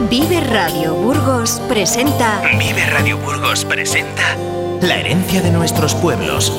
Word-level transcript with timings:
Vive 0.00 0.40
Radio 0.40 0.94
Burgos 0.94 1.60
presenta. 1.68 2.42
Vive 2.58 2.84
Radio 2.90 3.16
Burgos 3.16 3.64
presenta 3.64 4.36
La 4.82 4.98
herencia 4.98 5.40
de 5.40 5.50
nuestros 5.50 5.94
pueblos. 5.94 6.52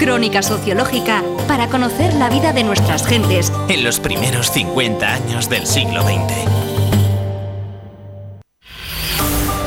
Crónica 0.00 0.42
sociológica 0.42 1.22
para 1.46 1.68
conocer 1.68 2.12
la 2.14 2.28
vida 2.28 2.52
de 2.52 2.64
nuestras 2.64 3.06
gentes 3.06 3.52
en 3.68 3.84
los 3.84 4.00
primeros 4.00 4.50
50 4.50 5.14
años 5.14 5.48
del 5.48 5.64
siglo 5.64 6.02
XX. 6.02 6.32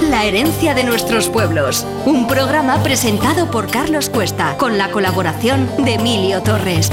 La 0.09 0.25
herencia 0.25 0.73
de 0.73 0.83
nuestros 0.83 1.29
pueblos. 1.29 1.87
Un 2.05 2.27
programa 2.27 2.83
presentado 2.83 3.49
por 3.49 3.71
Carlos 3.71 4.09
Cuesta 4.09 4.57
con 4.57 4.77
la 4.77 4.91
colaboración 4.91 5.69
de 5.85 5.93
Emilio 5.93 6.43
Torres. 6.43 6.91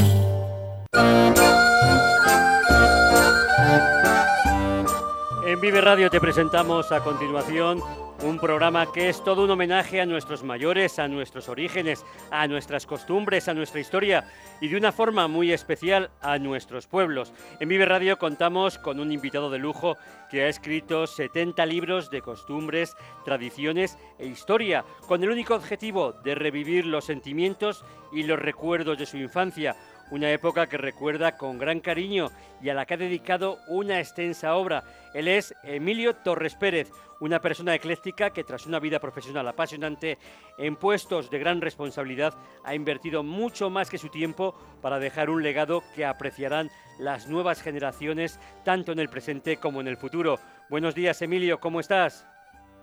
Vive 5.63 5.81
Radio 5.81 6.11
te 6.11 6.21
presentamos 6.21 6.91
a 6.91 7.05
continuación 7.05 7.80
un 8.25 8.41
programa 8.41 8.91
que 8.91 9.09
es 9.09 9.23
todo 9.23 9.45
un 9.45 9.51
homenaje 9.53 10.01
a 10.01 10.07
nuestros 10.07 10.43
mayores, 10.43 10.98
a 10.98 11.07
nuestros 11.07 11.48
orígenes, 11.48 12.05
a 12.33 12.48
nuestras 12.48 12.84
costumbres, 12.84 13.47
a 13.47 13.55
nuestra 13.55 13.80
historia 13.80 14.25
y 14.61 14.67
de 14.67 14.77
una 14.77 14.91
forma 14.91 15.29
muy 15.29 15.53
especial 15.53 16.11
a 16.20 16.39
nuestros 16.39 16.89
pueblos. 16.89 17.33
En 17.61 17.69
Vive 17.69 17.87
Radio 17.87 18.19
contamos 18.19 18.77
con 18.77 18.98
un 18.98 19.12
invitado 19.12 19.51
de 19.51 19.59
lujo 19.59 19.97
que 20.29 20.43
ha 20.43 20.48
escrito 20.48 21.06
70 21.06 21.65
libros 21.67 22.11
de 22.11 22.23
costumbres, 22.23 22.97
tradiciones 23.25 23.97
e 24.19 24.27
historia, 24.27 24.84
con 25.06 25.23
el 25.23 25.31
único 25.31 25.55
objetivo 25.55 26.12
de 26.12 26.34
revivir 26.34 26.87
los 26.87 27.05
sentimientos 27.05 27.84
y 28.12 28.25
los 28.25 28.39
recuerdos 28.41 28.98
de 28.98 29.06
su 29.06 29.17
infancia 29.17 29.77
una 30.12 30.30
época 30.30 30.69
que 30.69 30.77
recuerda 30.77 31.39
con 31.39 31.59
gran 31.59 31.80
cariño 31.80 32.29
y 32.61 32.69
a 32.69 32.75
la 32.75 32.84
que 32.84 32.95
ha 32.95 32.98
dedicado 32.98 33.59
una 33.66 33.98
extensa 33.98 34.55
obra. 34.57 34.84
Él 35.15 35.27
es 35.27 35.55
Emilio 35.65 36.15
Torres 36.16 36.55
Pérez, 36.55 36.93
una 37.20 37.41
persona 37.41 37.75
ecléctica 37.75 38.29
que 38.29 38.45
tras 38.45 38.67
una 38.67 38.79
vida 38.79 39.01
profesional 39.01 39.48
apasionante 39.48 40.19
en 40.59 40.77
puestos 40.77 41.31
de 41.31 41.39
gran 41.39 41.62
responsabilidad 41.62 42.34
ha 42.62 42.75
invertido 42.75 43.23
mucho 43.23 43.70
más 43.70 43.89
que 43.89 43.97
su 43.97 44.11
tiempo 44.11 44.55
para 44.83 44.98
dejar 44.98 45.31
un 45.31 45.42
legado 45.42 45.83
que 45.95 46.05
apreciarán 46.05 46.69
las 46.98 47.27
nuevas 47.29 47.62
generaciones 47.62 48.39
tanto 48.64 48.92
en 48.92 48.98
el 48.98 49.08
presente 49.08 49.56
como 49.56 49.81
en 49.81 49.89
el 49.89 49.97
futuro. 49.97 50.39
Buenos 50.69 50.95
días 50.95 51.23
Emilio, 51.23 51.58
¿cómo 51.58 51.81
estás? 51.81 52.27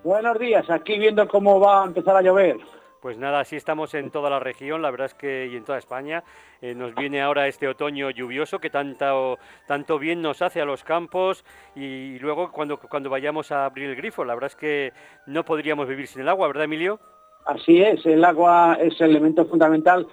Buenos 0.02 0.36
días, 0.40 0.68
aquí 0.68 0.98
viendo 0.98 1.28
cómo 1.28 1.60
va 1.60 1.82
a 1.82 1.86
empezar 1.86 2.16
a 2.16 2.22
llover. 2.22 2.56
Pues 3.00 3.16
nada, 3.16 3.40
así 3.40 3.56
estamos 3.56 3.94
en 3.94 4.10
toda 4.10 4.28
la 4.28 4.40
región, 4.40 4.82
la 4.82 4.90
verdad 4.90 5.06
es 5.06 5.14
que 5.14 5.46
y 5.46 5.56
en 5.56 5.64
toda 5.64 5.78
España. 5.78 6.22
Eh, 6.60 6.74
nos 6.74 6.94
viene 6.94 7.22
ahora 7.22 7.48
este 7.48 7.66
otoño 7.66 8.10
lluvioso 8.10 8.58
que 8.58 8.68
tanto, 8.68 9.38
tanto 9.66 9.98
bien 9.98 10.20
nos 10.20 10.42
hace 10.42 10.60
a 10.60 10.66
los 10.66 10.84
campos 10.84 11.44
y, 11.74 12.18
luego 12.18 12.52
cuando, 12.52 12.78
cuando 12.78 13.08
vayamos 13.08 13.52
a 13.52 13.64
abrir 13.64 13.88
el 13.88 13.96
grifo, 13.96 14.24
la 14.24 14.34
verdad 14.34 14.50
es 14.50 14.56
que 14.56 14.92
no 15.26 15.46
podríamos 15.46 15.88
vivir 15.88 16.06
sin 16.08 16.22
el 16.22 16.28
agua, 16.28 16.48
¿verdad 16.48 16.64
Emilio? 16.64 17.00
Así 17.46 17.80
es, 17.80 18.04
el 18.04 18.22
agua 18.22 18.76
es 18.78 19.00
el 19.00 19.10
elemento 19.10 19.46
fundamental, 19.46 20.06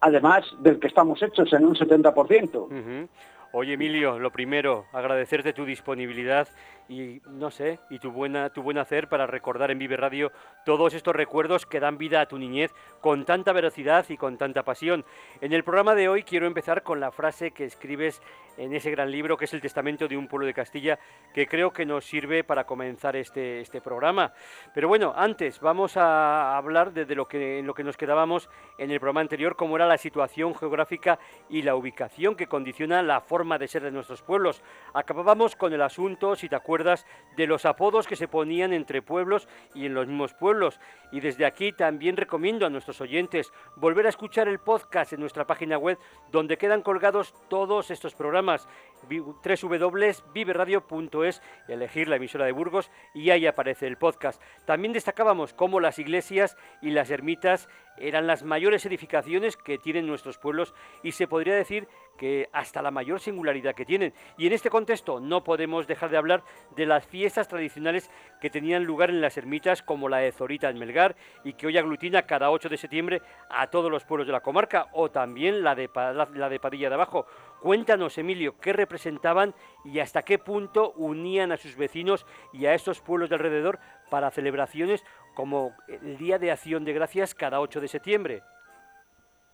además 0.00 0.44
del 0.60 0.78
que 0.78 0.86
estamos 0.86 1.20
hechos 1.20 1.52
en 1.52 1.66
un 1.66 1.74
70%. 1.74 3.08
Oye 3.50 3.72
Emilio, 3.72 4.18
lo 4.18 4.30
primero, 4.30 4.84
agradecerte 4.92 5.54
tu 5.54 5.64
disponibilidad 5.64 6.48
y 6.86 7.22
no 7.26 7.50
sé, 7.50 7.80
y 7.88 7.98
tu 7.98 8.12
buena 8.12 8.50
tu 8.50 8.62
buen 8.62 8.76
hacer 8.76 9.08
para 9.08 9.26
recordar 9.26 9.70
en 9.70 9.78
Vive 9.78 9.96
Radio 9.96 10.32
todos 10.66 10.92
estos 10.92 11.16
recuerdos 11.16 11.64
que 11.64 11.80
dan 11.80 11.96
vida 11.96 12.20
a 12.20 12.26
tu 12.26 12.38
niñez 12.38 12.74
con 13.00 13.24
tanta 13.24 13.52
velocidad 13.52 14.04
y 14.10 14.18
con 14.18 14.36
tanta 14.36 14.64
pasión. 14.64 15.04
En 15.40 15.54
el 15.54 15.64
programa 15.64 15.94
de 15.94 16.10
hoy 16.10 16.24
quiero 16.24 16.46
empezar 16.46 16.82
con 16.82 17.00
la 17.00 17.10
frase 17.10 17.52
que 17.52 17.64
escribes 17.64 18.20
en 18.58 18.74
ese 18.74 18.90
gran 18.90 19.10
libro 19.10 19.36
que 19.36 19.46
es 19.46 19.54
el 19.54 19.62
Testamento 19.62 20.08
de 20.08 20.16
un 20.16 20.28
pueblo 20.28 20.46
de 20.46 20.52
Castilla, 20.52 20.98
que 21.32 21.46
creo 21.46 21.72
que 21.72 21.86
nos 21.86 22.04
sirve 22.04 22.44
para 22.44 22.64
comenzar 22.64 23.16
este, 23.16 23.60
este 23.60 23.80
programa. 23.80 24.32
Pero 24.74 24.88
bueno, 24.88 25.14
antes 25.16 25.60
vamos 25.60 25.96
a 25.96 26.56
hablar 26.56 26.92
de, 26.92 27.14
lo 27.14 27.28
que, 27.28 27.60
en 27.60 27.66
lo 27.66 27.74
que 27.74 27.84
nos 27.84 27.96
quedábamos 27.96 28.50
en 28.76 28.90
el 28.90 28.98
programa 28.98 29.20
anterior, 29.20 29.56
cómo 29.56 29.76
era 29.76 29.86
la 29.86 29.96
situación 29.96 30.54
geográfica 30.54 31.18
y 31.48 31.62
la 31.62 31.76
ubicación 31.76 32.34
que 32.34 32.46
condiciona 32.46 33.02
la 33.02 33.20
forma 33.20 33.37
de 33.38 33.68
ser 33.68 33.82
de 33.82 33.92
nuestros 33.92 34.22
pueblos. 34.22 34.62
Acabábamos 34.94 35.54
con 35.54 35.72
el 35.72 35.82
asunto, 35.82 36.34
si 36.34 36.48
te 36.48 36.56
acuerdas, 36.56 37.06
de 37.36 37.46
los 37.46 37.64
apodos 37.64 38.08
que 38.08 38.16
se 38.16 38.26
ponían 38.26 38.72
entre 38.72 39.00
pueblos 39.00 39.48
y 39.74 39.86
en 39.86 39.94
los 39.94 40.08
mismos 40.08 40.34
pueblos. 40.34 40.80
Y 41.12 41.20
desde 41.20 41.46
aquí 41.46 41.72
también 41.72 42.16
recomiendo 42.16 42.66
a 42.66 42.70
nuestros 42.70 43.00
oyentes 43.00 43.52
volver 43.76 44.06
a 44.06 44.08
escuchar 44.08 44.48
el 44.48 44.58
podcast 44.58 45.12
en 45.12 45.20
nuestra 45.20 45.46
página 45.46 45.78
web, 45.78 45.98
donde 46.32 46.58
quedan 46.58 46.82
colgados 46.82 47.32
todos 47.48 47.92
estos 47.92 48.14
programas 48.14 48.66
www.viveradio.es, 49.08 51.42
elegir 51.68 52.08
la 52.08 52.16
emisora 52.16 52.44
de 52.44 52.52
Burgos 52.52 52.90
y 53.14 53.30
ahí 53.30 53.46
aparece 53.46 53.86
el 53.86 53.96
podcast. 53.96 54.42
También 54.64 54.92
destacábamos 54.92 55.54
cómo 55.54 55.78
las 55.78 56.00
iglesias 56.00 56.56
y 56.82 56.90
las 56.90 57.10
ermitas 57.10 57.68
eran 58.00 58.26
las 58.26 58.42
mayores 58.42 58.84
edificaciones 58.86 59.56
que 59.56 59.78
tienen 59.78 60.06
nuestros 60.06 60.38
pueblos 60.38 60.74
y 61.02 61.12
se 61.12 61.26
podría 61.26 61.54
decir 61.54 61.88
que 62.18 62.48
hasta 62.52 62.82
la 62.82 62.90
mayor 62.90 63.20
singularidad 63.20 63.74
que 63.74 63.86
tienen. 63.86 64.12
Y 64.36 64.46
en 64.46 64.52
este 64.52 64.68
contexto 64.68 65.20
no 65.20 65.44
podemos 65.44 65.86
dejar 65.86 66.10
de 66.10 66.16
hablar 66.16 66.42
de 66.76 66.84
las 66.84 67.06
fiestas 67.06 67.48
tradicionales 67.48 68.10
que 68.40 68.50
tenían 68.50 68.84
lugar 68.84 69.08
en 69.08 69.20
las 69.20 69.38
ermitas 69.38 69.82
como 69.82 70.08
la 70.08 70.18
de 70.18 70.32
Zorita 70.32 70.68
en 70.68 70.78
Melgar 70.78 71.16
y 71.44 71.54
que 71.54 71.66
hoy 71.66 71.78
aglutina 71.78 72.22
cada 72.22 72.50
8 72.50 72.68
de 72.68 72.76
septiembre 72.76 73.22
a 73.48 73.68
todos 73.68 73.90
los 73.90 74.04
pueblos 74.04 74.26
de 74.26 74.32
la 74.32 74.40
comarca 74.40 74.88
o 74.92 75.10
también 75.10 75.62
la 75.62 75.74
de, 75.74 75.88
la 76.34 76.48
de 76.48 76.60
Padilla 76.60 76.88
de 76.88 76.94
Abajo. 76.96 77.26
Cuéntanos, 77.60 78.18
Emilio, 78.18 78.56
qué 78.60 78.72
representaban 78.72 79.54
y 79.84 80.00
hasta 80.00 80.22
qué 80.22 80.38
punto 80.38 80.92
unían 80.96 81.52
a 81.52 81.56
sus 81.56 81.76
vecinos 81.76 82.26
y 82.52 82.66
a 82.66 82.74
estos 82.74 83.00
pueblos 83.00 83.28
de 83.30 83.36
alrededor 83.36 83.78
para 84.10 84.30
celebraciones 84.30 85.04
como 85.38 85.70
el 85.86 86.18
Día 86.18 86.36
de 86.40 86.50
Acción 86.50 86.84
de 86.84 86.92
Gracias 86.92 87.32
cada 87.32 87.60
8 87.60 87.80
de 87.80 87.86
septiembre. 87.86 88.42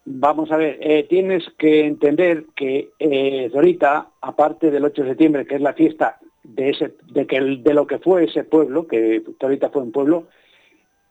Vamos 0.06 0.50
a 0.50 0.56
ver, 0.56 0.78
eh, 0.80 1.04
tienes 1.10 1.44
que 1.58 1.84
entender 1.84 2.46
que 2.56 2.92
eh, 2.98 3.50
Zorita, 3.52 4.08
aparte 4.22 4.70
del 4.70 4.86
8 4.86 5.02
de 5.02 5.08
septiembre, 5.10 5.46
que 5.46 5.56
es 5.56 5.60
la 5.60 5.74
fiesta 5.74 6.18
de, 6.42 6.70
ese, 6.70 6.94
de, 7.12 7.26
que, 7.26 7.38
de 7.38 7.74
lo 7.74 7.86
que 7.86 7.98
fue 7.98 8.24
ese 8.24 8.44
pueblo, 8.44 8.86
que 8.86 9.22
Zorita 9.38 9.68
fue 9.68 9.82
un 9.82 9.92
pueblo, 9.92 10.28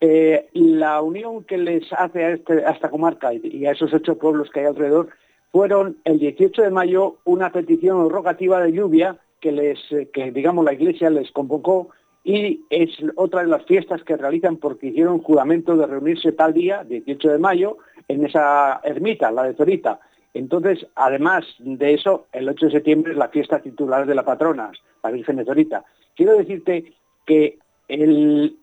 eh, 0.00 0.48
la 0.54 1.00
unión 1.02 1.44
que 1.44 1.56
les 1.56 1.92
hace 1.92 2.24
a, 2.24 2.30
este, 2.30 2.64
a 2.64 2.72
esta 2.72 2.90
comarca 2.90 3.32
y 3.32 3.66
a 3.66 3.70
esos 3.70 3.94
ocho 3.94 4.18
pueblos 4.18 4.50
que 4.50 4.58
hay 4.58 4.66
alrededor 4.66 5.10
fueron 5.52 5.98
el 6.02 6.18
18 6.18 6.62
de 6.62 6.70
mayo 6.70 7.18
una 7.22 7.52
petición 7.52 8.10
rogativa 8.10 8.60
de 8.60 8.72
lluvia 8.72 9.18
que 9.38 9.52
les, 9.52 9.78
que 10.12 10.32
digamos 10.32 10.64
la 10.64 10.72
iglesia 10.72 11.10
les 11.10 11.30
convocó 11.30 11.90
y 12.24 12.64
es 12.70 12.88
otra 13.16 13.42
de 13.42 13.48
las 13.48 13.64
fiestas 13.66 14.02
que 14.02 14.16
realizan 14.16 14.56
porque 14.56 14.86
hicieron 14.86 15.20
juramento 15.20 15.76
de 15.76 15.86
reunirse 15.86 16.32
tal 16.32 16.54
día, 16.54 16.82
18 16.82 17.32
de 17.32 17.38
mayo, 17.38 17.76
en 18.08 18.24
esa 18.24 18.80
ermita, 18.82 19.30
la 19.30 19.44
de 19.44 19.54
Zorita. 19.54 20.00
Entonces, 20.32 20.86
además 20.96 21.44
de 21.58 21.94
eso, 21.94 22.26
el 22.32 22.48
8 22.48 22.66
de 22.66 22.72
septiembre 22.72 23.12
es 23.12 23.18
la 23.18 23.28
fiesta 23.28 23.60
titular 23.60 24.06
de 24.06 24.14
la 24.14 24.24
patrona, 24.24 24.72
la 25.02 25.10
Virgen 25.10 25.36
de 25.36 25.44
Zorita. 25.44 25.84
Quiero 26.16 26.36
decirte 26.36 26.92
que 27.26 27.58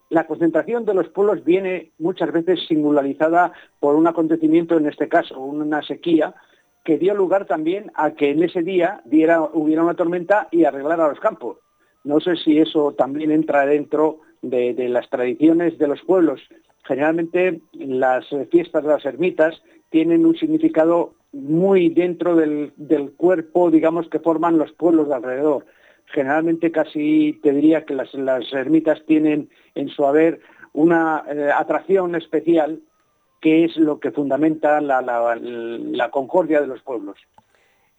la 0.10 0.26
concentración 0.26 0.84
de 0.84 0.96
los 0.96 1.08
pueblos 1.10 1.44
viene 1.44 1.92
muchas 2.00 2.32
veces 2.32 2.66
singularizada 2.68 3.54
por 3.80 3.96
un 3.96 4.08
acontecimiento, 4.08 4.76
en 4.76 4.88
este 4.88 5.08
caso 5.08 5.40
una 5.40 5.84
sequía, 5.84 6.34
que 6.84 6.98
dio 6.98 7.14
lugar 7.14 7.46
también 7.46 7.92
a 7.94 8.12
que 8.12 8.32
en 8.32 8.42
ese 8.42 8.64
día 8.64 9.02
hubiera 9.06 9.84
una 9.84 9.94
tormenta 9.94 10.48
y 10.50 10.66
arreglara 10.66 11.08
los 11.08 11.20
campos. 11.20 11.58
No 12.04 12.20
sé 12.20 12.36
si 12.36 12.60
eso 12.60 12.94
también 12.94 13.32
entra 13.32 13.66
dentro 13.66 14.20
de, 14.42 14.74
las 14.90 15.10
tradiciones 15.10 15.78
de 15.78 15.88
los 15.88 16.02
pueblos. 16.02 16.42
Generalmente 16.84 17.62
las 17.74 18.26
fiestas 18.50 18.84
de 18.84 18.90
las 18.90 19.06
ermitas 19.06 19.62
tienen 19.90 20.26
un 20.26 20.36
significado 20.36 21.14
muy 21.32 21.90
dentro 21.90 22.36
del, 22.36 22.74
cuerpo, 23.18 23.70
digamos, 23.70 24.10
que 24.10 24.20
forman 24.20 24.58
los 24.58 24.72
pueblos 24.74 25.10
de 25.10 25.16
alrededor. 25.16 25.66
Generalmente 26.08 26.72
casi 26.72 27.40
te 27.44 27.54
diría 27.54 27.86
que 27.86 27.94
las, 27.94 28.14
ermitas 28.52 29.04
tienen 29.06 29.50
en 29.76 29.90
su 29.90 30.06
haber 30.06 30.42
una 30.74 31.24
eh, 31.30 31.50
atracción 31.56 32.16
especial 32.16 32.82
que 33.40 33.66
es 33.66 33.76
lo 33.76 34.00
que 34.00 34.12
fundamenta 34.12 34.80
la 34.82 36.10
concordia 36.12 36.62
de 36.62 36.68
los 36.68 36.82
pueblos. 36.82 37.18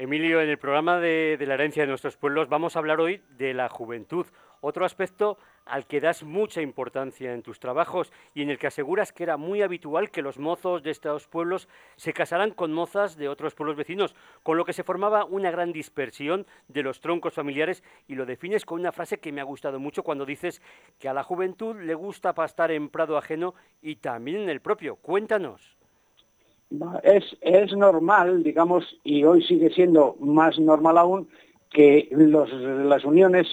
Emilio, 0.02 0.40
en 0.40 0.48
el 0.48 0.58
programa 0.58 0.98
de, 0.98 1.38
la 1.46 1.54
herencia 1.54 1.84
de 1.84 1.86
nuestros 1.86 2.16
pueblos 2.16 2.48
vamos 2.48 2.74
a 2.74 2.80
hablar 2.80 3.00
hoy 3.00 3.22
de 3.38 3.54
la 3.54 3.68
juventud, 3.68 4.26
otro 4.60 4.84
aspecto 4.84 5.38
al 5.64 5.86
que 5.86 6.00
das 6.00 6.24
mucha 6.24 6.60
importancia 6.60 7.32
en 7.32 7.42
tus 7.42 7.60
trabajos 7.60 8.12
y 8.34 8.42
en 8.42 8.50
el 8.50 8.58
que 8.58 8.66
aseguras 8.66 9.12
que 9.12 9.22
era 9.22 9.36
muy 9.36 9.62
habitual 9.62 10.10
que 10.10 10.20
los 10.20 10.40
mozos 10.40 10.82
de 10.82 10.90
estos 10.90 11.28
pueblos 11.28 11.68
se 11.94 12.12
casaran 12.12 12.50
con 12.50 12.72
mozas 12.72 13.16
de 13.16 13.28
otros 13.28 13.54
pueblos 13.54 13.76
vecinos, 13.76 14.16
con 14.42 14.56
lo 14.56 14.64
que 14.64 14.72
se 14.72 14.82
formaba 14.82 15.24
una 15.24 15.52
gran 15.52 15.72
dispersión 15.72 16.48
de 16.66 16.82
los 16.82 17.00
troncos 17.00 17.34
familiares 17.34 17.84
y 18.08 18.16
lo 18.16 18.26
defines 18.26 18.66
con 18.66 18.80
una 18.80 18.90
frase 18.90 19.20
que 19.20 19.30
me 19.30 19.40
ha 19.40 19.44
gustado 19.44 19.78
mucho 19.78 20.02
cuando 20.02 20.26
dices 20.26 20.62
que 20.98 21.08
a 21.08 21.14
la 21.14 21.22
juventud 21.22 21.76
le 21.76 21.94
gusta 21.94 22.34
pastar 22.34 22.72
en 22.72 22.88
prado 22.88 23.16
ajeno 23.16 23.54
y 23.80 23.94
también 23.94 24.38
en 24.38 24.48
el 24.48 24.60
propio. 24.60 24.96
Cuéntanos. 24.96 25.76
Es, 27.02 27.24
es 27.40 27.76
normal, 27.76 28.42
digamos, 28.42 28.84
y 29.04 29.24
hoy 29.24 29.42
sigue 29.44 29.70
siendo 29.70 30.16
más 30.20 30.58
normal 30.58 30.98
aún, 30.98 31.28
que 31.70 32.08
las 32.10 33.04
uniones 33.04 33.46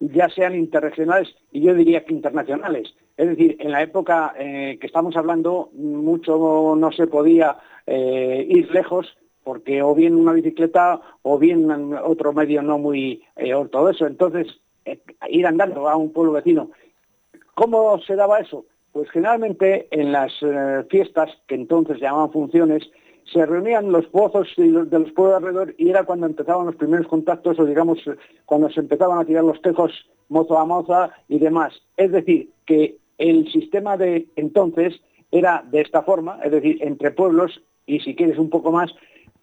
ya 0.00 0.28
sean 0.28 0.54
interregionales 0.54 1.28
y 1.52 1.60
yo 1.60 1.74
diría 1.74 2.04
que 2.04 2.12
internacionales. 2.12 2.94
Es 3.16 3.28
decir, 3.28 3.56
en 3.60 3.70
la 3.70 3.82
época 3.82 4.34
eh, 4.36 4.78
que 4.80 4.86
estamos 4.86 5.16
hablando, 5.16 5.70
mucho 5.74 6.74
no 6.76 6.92
se 6.92 7.06
podía 7.06 7.56
eh, 7.86 8.46
ir 8.48 8.70
lejos 8.72 9.16
porque 9.44 9.82
o 9.82 9.94
bien 9.94 10.16
una 10.16 10.32
bicicleta 10.32 11.00
o 11.22 11.38
bien 11.38 11.70
otro 12.02 12.32
medio 12.32 12.62
no 12.62 12.78
muy 12.78 13.22
eh, 13.36 13.54
ortodoxo. 13.54 14.06
Entonces, 14.06 14.48
ir 15.28 15.46
andando 15.46 15.88
a 15.88 15.96
un 15.96 16.12
pueblo 16.12 16.32
vecino. 16.32 16.70
¿Cómo 17.54 18.00
se 18.00 18.16
daba 18.16 18.40
eso? 18.40 18.64
Pues 18.94 19.10
generalmente 19.10 19.88
en 19.90 20.12
las 20.12 20.32
fiestas, 20.88 21.28
que 21.48 21.56
entonces 21.56 21.98
llamaban 21.98 22.30
funciones, 22.30 22.88
se 23.24 23.44
reunían 23.44 23.90
los 23.90 24.06
pozos 24.06 24.46
de 24.56 24.68
los 24.68 25.10
pueblos 25.10 25.38
alrededor 25.38 25.74
y 25.76 25.90
era 25.90 26.04
cuando 26.04 26.26
empezaban 26.26 26.66
los 26.66 26.76
primeros 26.76 27.08
contactos 27.08 27.58
o 27.58 27.64
digamos 27.64 27.98
cuando 28.46 28.70
se 28.70 28.78
empezaban 28.78 29.18
a 29.18 29.24
tirar 29.24 29.42
los 29.42 29.60
tejos 29.62 29.90
mozo 30.28 30.56
a 30.56 30.64
moza 30.64 31.10
y 31.26 31.40
demás. 31.40 31.74
Es 31.96 32.12
decir, 32.12 32.50
que 32.66 32.98
el 33.18 33.50
sistema 33.50 33.96
de 33.96 34.28
entonces 34.36 35.00
era 35.32 35.64
de 35.68 35.80
esta 35.80 36.04
forma, 36.04 36.38
es 36.44 36.52
decir, 36.52 36.78
entre 36.80 37.10
pueblos 37.10 37.62
y 37.86 37.98
si 37.98 38.14
quieres 38.14 38.38
un 38.38 38.48
poco 38.48 38.70
más, 38.70 38.94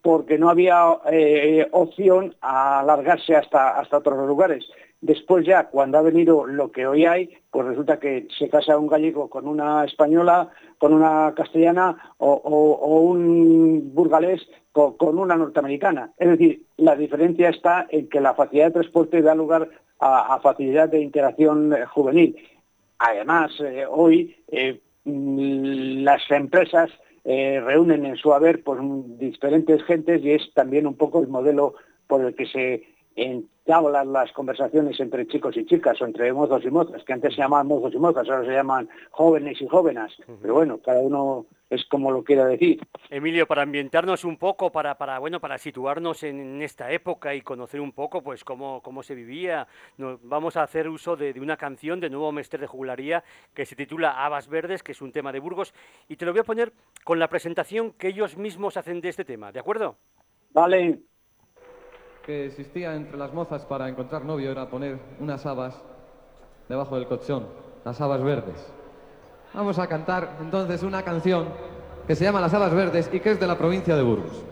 porque 0.02 0.38
no 0.38 0.50
había 0.50 0.98
eh, 1.12 1.68
opción 1.72 2.38
a 2.40 2.80
alargarse 2.80 3.36
hasta, 3.36 3.78
hasta 3.78 3.98
otros 3.98 4.26
lugares. 4.26 4.64
Después 5.02 5.48
ya, 5.48 5.68
cuando 5.68 5.98
ha 5.98 6.04
venido 6.04 6.46
lo 6.46 6.72
que 6.72 6.86
hoy 6.86 7.06
hay, 7.06 7.32
pues 7.50 7.66
resulta 7.66 8.00
que 8.00 8.28
se 8.38 8.50
casa 8.50 8.78
un 8.78 8.86
gallego 8.86 9.32
con 9.32 9.48
una 9.48 9.84
española, 9.84 10.52
con 10.78 10.94
una 10.94 11.34
castellana 11.36 12.14
o, 12.20 13.02
un 13.02 13.96
burgalés 13.96 14.48
con, 14.72 15.18
una 15.18 15.36
norteamericana. 15.36 16.12
Es 16.18 16.30
decir, 16.30 16.68
la 16.78 16.96
diferencia 16.96 17.50
está 17.50 17.88
en 17.90 18.10
que 18.10 18.22
la 18.22 18.36
facilidad 18.36 18.68
de 18.68 18.74
transporte 18.74 19.24
da 19.24 19.34
lugar 19.34 19.70
a, 20.00 20.40
facilidad 20.40 20.90
de 20.90 21.02
interacción 21.02 21.74
eh, 21.74 21.86
juvenil. 21.86 22.36
Además, 23.00 23.52
eh, 23.60 23.86
hoy 23.90 24.36
eh, 24.50 24.82
mm, 25.06 26.04
las 26.04 26.22
empresas 26.30 26.92
reúnen 27.24 28.04
en 28.08 28.16
su 28.18 28.34
haber 28.34 28.64
pues, 28.64 28.80
diferentes 29.20 29.84
gentes 29.84 30.24
y 30.24 30.32
es 30.32 30.54
también 30.56 30.88
un 30.88 30.96
poco 30.96 31.22
el 31.22 31.28
modelo 31.28 31.76
por 32.08 32.26
el 32.26 32.34
que 32.34 32.48
se 32.48 32.84
entablan 33.16 34.12
las 34.14 34.32
conversaciones 34.32 35.00
entre 35.00 35.28
chicos 35.28 35.56
y 35.58 35.66
chicas 35.66 36.02
o 36.02 36.06
entre 36.06 36.32
mozos 36.34 36.64
y 36.64 36.70
mozas, 36.70 37.04
que 37.04 37.14
antes 37.14 37.34
se 37.34 37.42
llamaban 37.42 37.68
mozos 37.68 37.94
y 37.94 37.98
mozas, 37.98 38.28
ahora 38.30 38.46
se 38.46 38.54
llaman 38.54 38.90
jóvenes 39.12 39.62
y 39.62 39.68
jóvenes. 39.68 40.12
Pero 40.42 40.54
bueno, 40.54 40.80
cada 40.80 41.00
uno 41.00 41.46
es 41.70 41.86
como 41.86 42.12
lo 42.12 42.24
quiera 42.24 42.46
decir. 42.46 42.82
Emilio, 43.10 43.48
para 43.48 43.62
ambientarnos 43.62 44.26
un 44.26 44.38
poco, 44.38 44.72
para, 44.72 44.98
para, 44.98 45.20
bueno, 45.20 45.40
para 45.40 45.58
situarnos 45.58 46.24
en, 46.24 46.62
esta 46.62 46.92
época 46.92 47.34
y 47.34 47.42
conocer 47.42 47.80
un 47.80 47.94
poco 47.94 48.22
pues 48.22 48.44
cómo, 48.44 48.82
cómo 48.82 49.04
se 49.04 49.16
vivía, 49.16 49.68
vamos 49.98 50.58
a 50.58 50.64
hacer 50.64 50.90
uso 50.90 51.16
de, 51.16 51.34
una 51.40 51.58
canción 51.58 52.00
de 52.00 52.10
Nuevo 52.10 52.32
Mestre 52.32 52.60
de 52.60 52.68
Jugularía 52.68 53.24
que 53.54 53.66
se 53.66 53.76
titula 53.76 54.26
Habas 54.26 54.50
Verdes, 54.50 54.84
que 54.84 54.92
es 54.92 55.02
un 55.02 55.12
tema 55.12 55.32
de 55.32 55.40
Burgos, 55.40 55.74
y 56.10 56.18
te 56.18 56.26
lo 56.26 56.34
voy 56.34 56.42
a 56.42 56.46
poner 56.46 56.74
con 57.04 57.20
la 57.20 57.30
presentación 57.30 57.94
que 57.94 58.10
ellos 58.10 58.38
mismos 58.38 58.78
hacen 58.78 59.00
de 59.02 59.10
este 59.10 59.26
tema, 59.26 59.52
¿de 59.52 59.60
acuerdo? 59.60 59.96
Vale 60.54 61.00
que 62.26 62.46
existía 62.46 62.96
entre 62.96 63.18
las 63.18 63.34
mozas 63.34 63.66
para 63.66 63.90
encontrar 63.90 64.24
novio 64.26 64.52
era 64.52 64.70
poner 64.70 65.00
unas 65.20 65.46
habas 65.46 65.82
debajo 66.70 66.96
del 66.96 67.08
colchón, 67.08 67.46
las 67.84 68.00
habas 68.00 68.24
verdes. 68.24 68.72
Vamos 69.54 69.78
a 69.80 69.88
cantar 69.88 70.38
entonces 70.40 70.84
una 70.84 71.04
canción 71.04 71.48
que 72.08 72.16
se 72.16 72.24
llama 72.24 72.40
Las 72.40 72.54
habas 72.54 72.74
verdes 72.74 73.10
y 73.12 73.20
que 73.20 73.32
es 73.32 73.40
de 73.40 73.48
la 73.48 73.58
provincia 73.58 73.96
de 73.96 74.02
Burgos. 74.02 74.51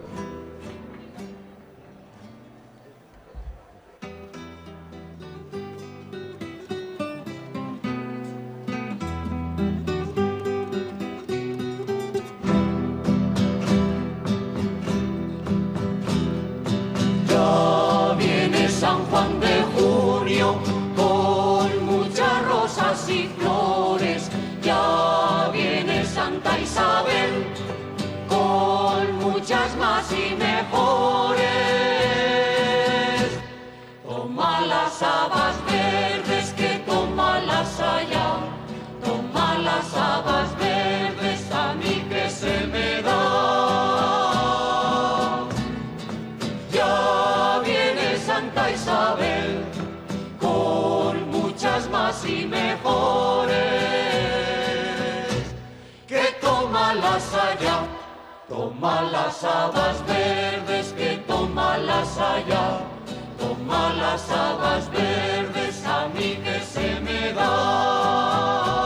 Toma 58.80 59.02
las 59.02 59.44
habas 59.44 60.06
verdes 60.06 60.94
que 60.94 61.18
toma 61.26 61.76
las 61.76 62.16
allá, 62.16 62.80
toma 63.38 63.92
las 63.92 64.30
habas 64.30 64.90
verdes 64.90 65.84
a 65.84 66.08
mí 66.08 66.38
que 66.42 66.60
se 66.60 66.98
me 67.00 67.30
da. 67.34 68.79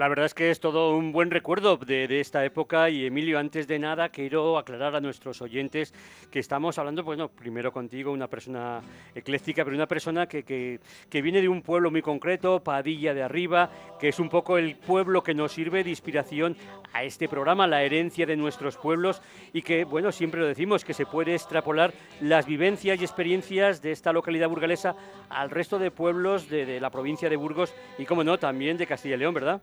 La 0.00 0.08
verdad 0.08 0.24
es 0.24 0.32
que 0.32 0.50
es 0.50 0.60
todo 0.60 0.96
un 0.96 1.12
buen 1.12 1.30
recuerdo 1.30 1.76
de, 1.76 2.20
esta 2.20 2.42
época 2.42 2.88
y 2.88 3.04
Emilio, 3.04 3.38
antes 3.38 3.68
de 3.68 3.78
nada 3.78 4.08
quiero 4.08 4.56
aclarar 4.56 4.96
a 4.96 5.00
nuestros 5.02 5.42
oyentes 5.42 5.92
que 6.30 6.38
estamos 6.38 6.78
hablando, 6.78 7.04
bueno, 7.04 7.28
primero 7.28 7.70
contigo, 7.70 8.10
una 8.10 8.26
persona 8.26 8.80
ecléctica, 9.14 9.62
pero 9.62 9.76
una 9.76 9.86
persona 9.86 10.26
que, 10.26 10.42
que, 10.42 11.20
viene 11.20 11.42
de 11.42 11.50
un 11.50 11.60
pueblo 11.60 11.90
muy 11.90 12.00
concreto, 12.00 12.64
Padilla 12.64 13.12
de 13.12 13.22
Arriba, 13.22 13.70
que 13.98 14.08
es 14.08 14.18
un 14.18 14.30
poco 14.30 14.56
el 14.56 14.76
pueblo 14.76 15.22
que 15.22 15.34
nos 15.34 15.52
sirve 15.52 15.84
de 15.84 15.90
inspiración 15.90 16.56
a 16.94 17.04
este 17.04 17.28
programa, 17.28 17.66
la 17.66 17.82
herencia 17.82 18.24
de 18.24 18.38
nuestros 18.38 18.78
pueblos 18.78 19.20
y 19.52 19.60
que, 19.60 19.84
bueno, 19.84 20.12
siempre 20.12 20.40
lo 20.40 20.46
decimos, 20.46 20.82
que 20.82 20.94
se 20.94 21.04
puede 21.04 21.34
extrapolar 21.34 21.92
las 22.22 22.46
vivencias 22.46 22.98
y 22.98 23.04
experiencias 23.04 23.82
de 23.82 23.92
esta 23.92 24.14
localidad 24.14 24.48
burgalesa 24.48 24.96
al 25.28 25.50
resto 25.50 25.78
de 25.78 25.90
pueblos 25.90 26.48
de, 26.48 26.64
de 26.64 26.80
la 26.80 26.88
provincia 26.88 27.28
de 27.28 27.36
Burgos 27.36 27.74
y, 27.98 28.06
como 28.06 28.24
no, 28.24 28.38
también 28.38 28.78
de 28.78 28.86
Castilla 28.86 29.16
y 29.16 29.18
León, 29.18 29.34
¿verdad? 29.34 29.60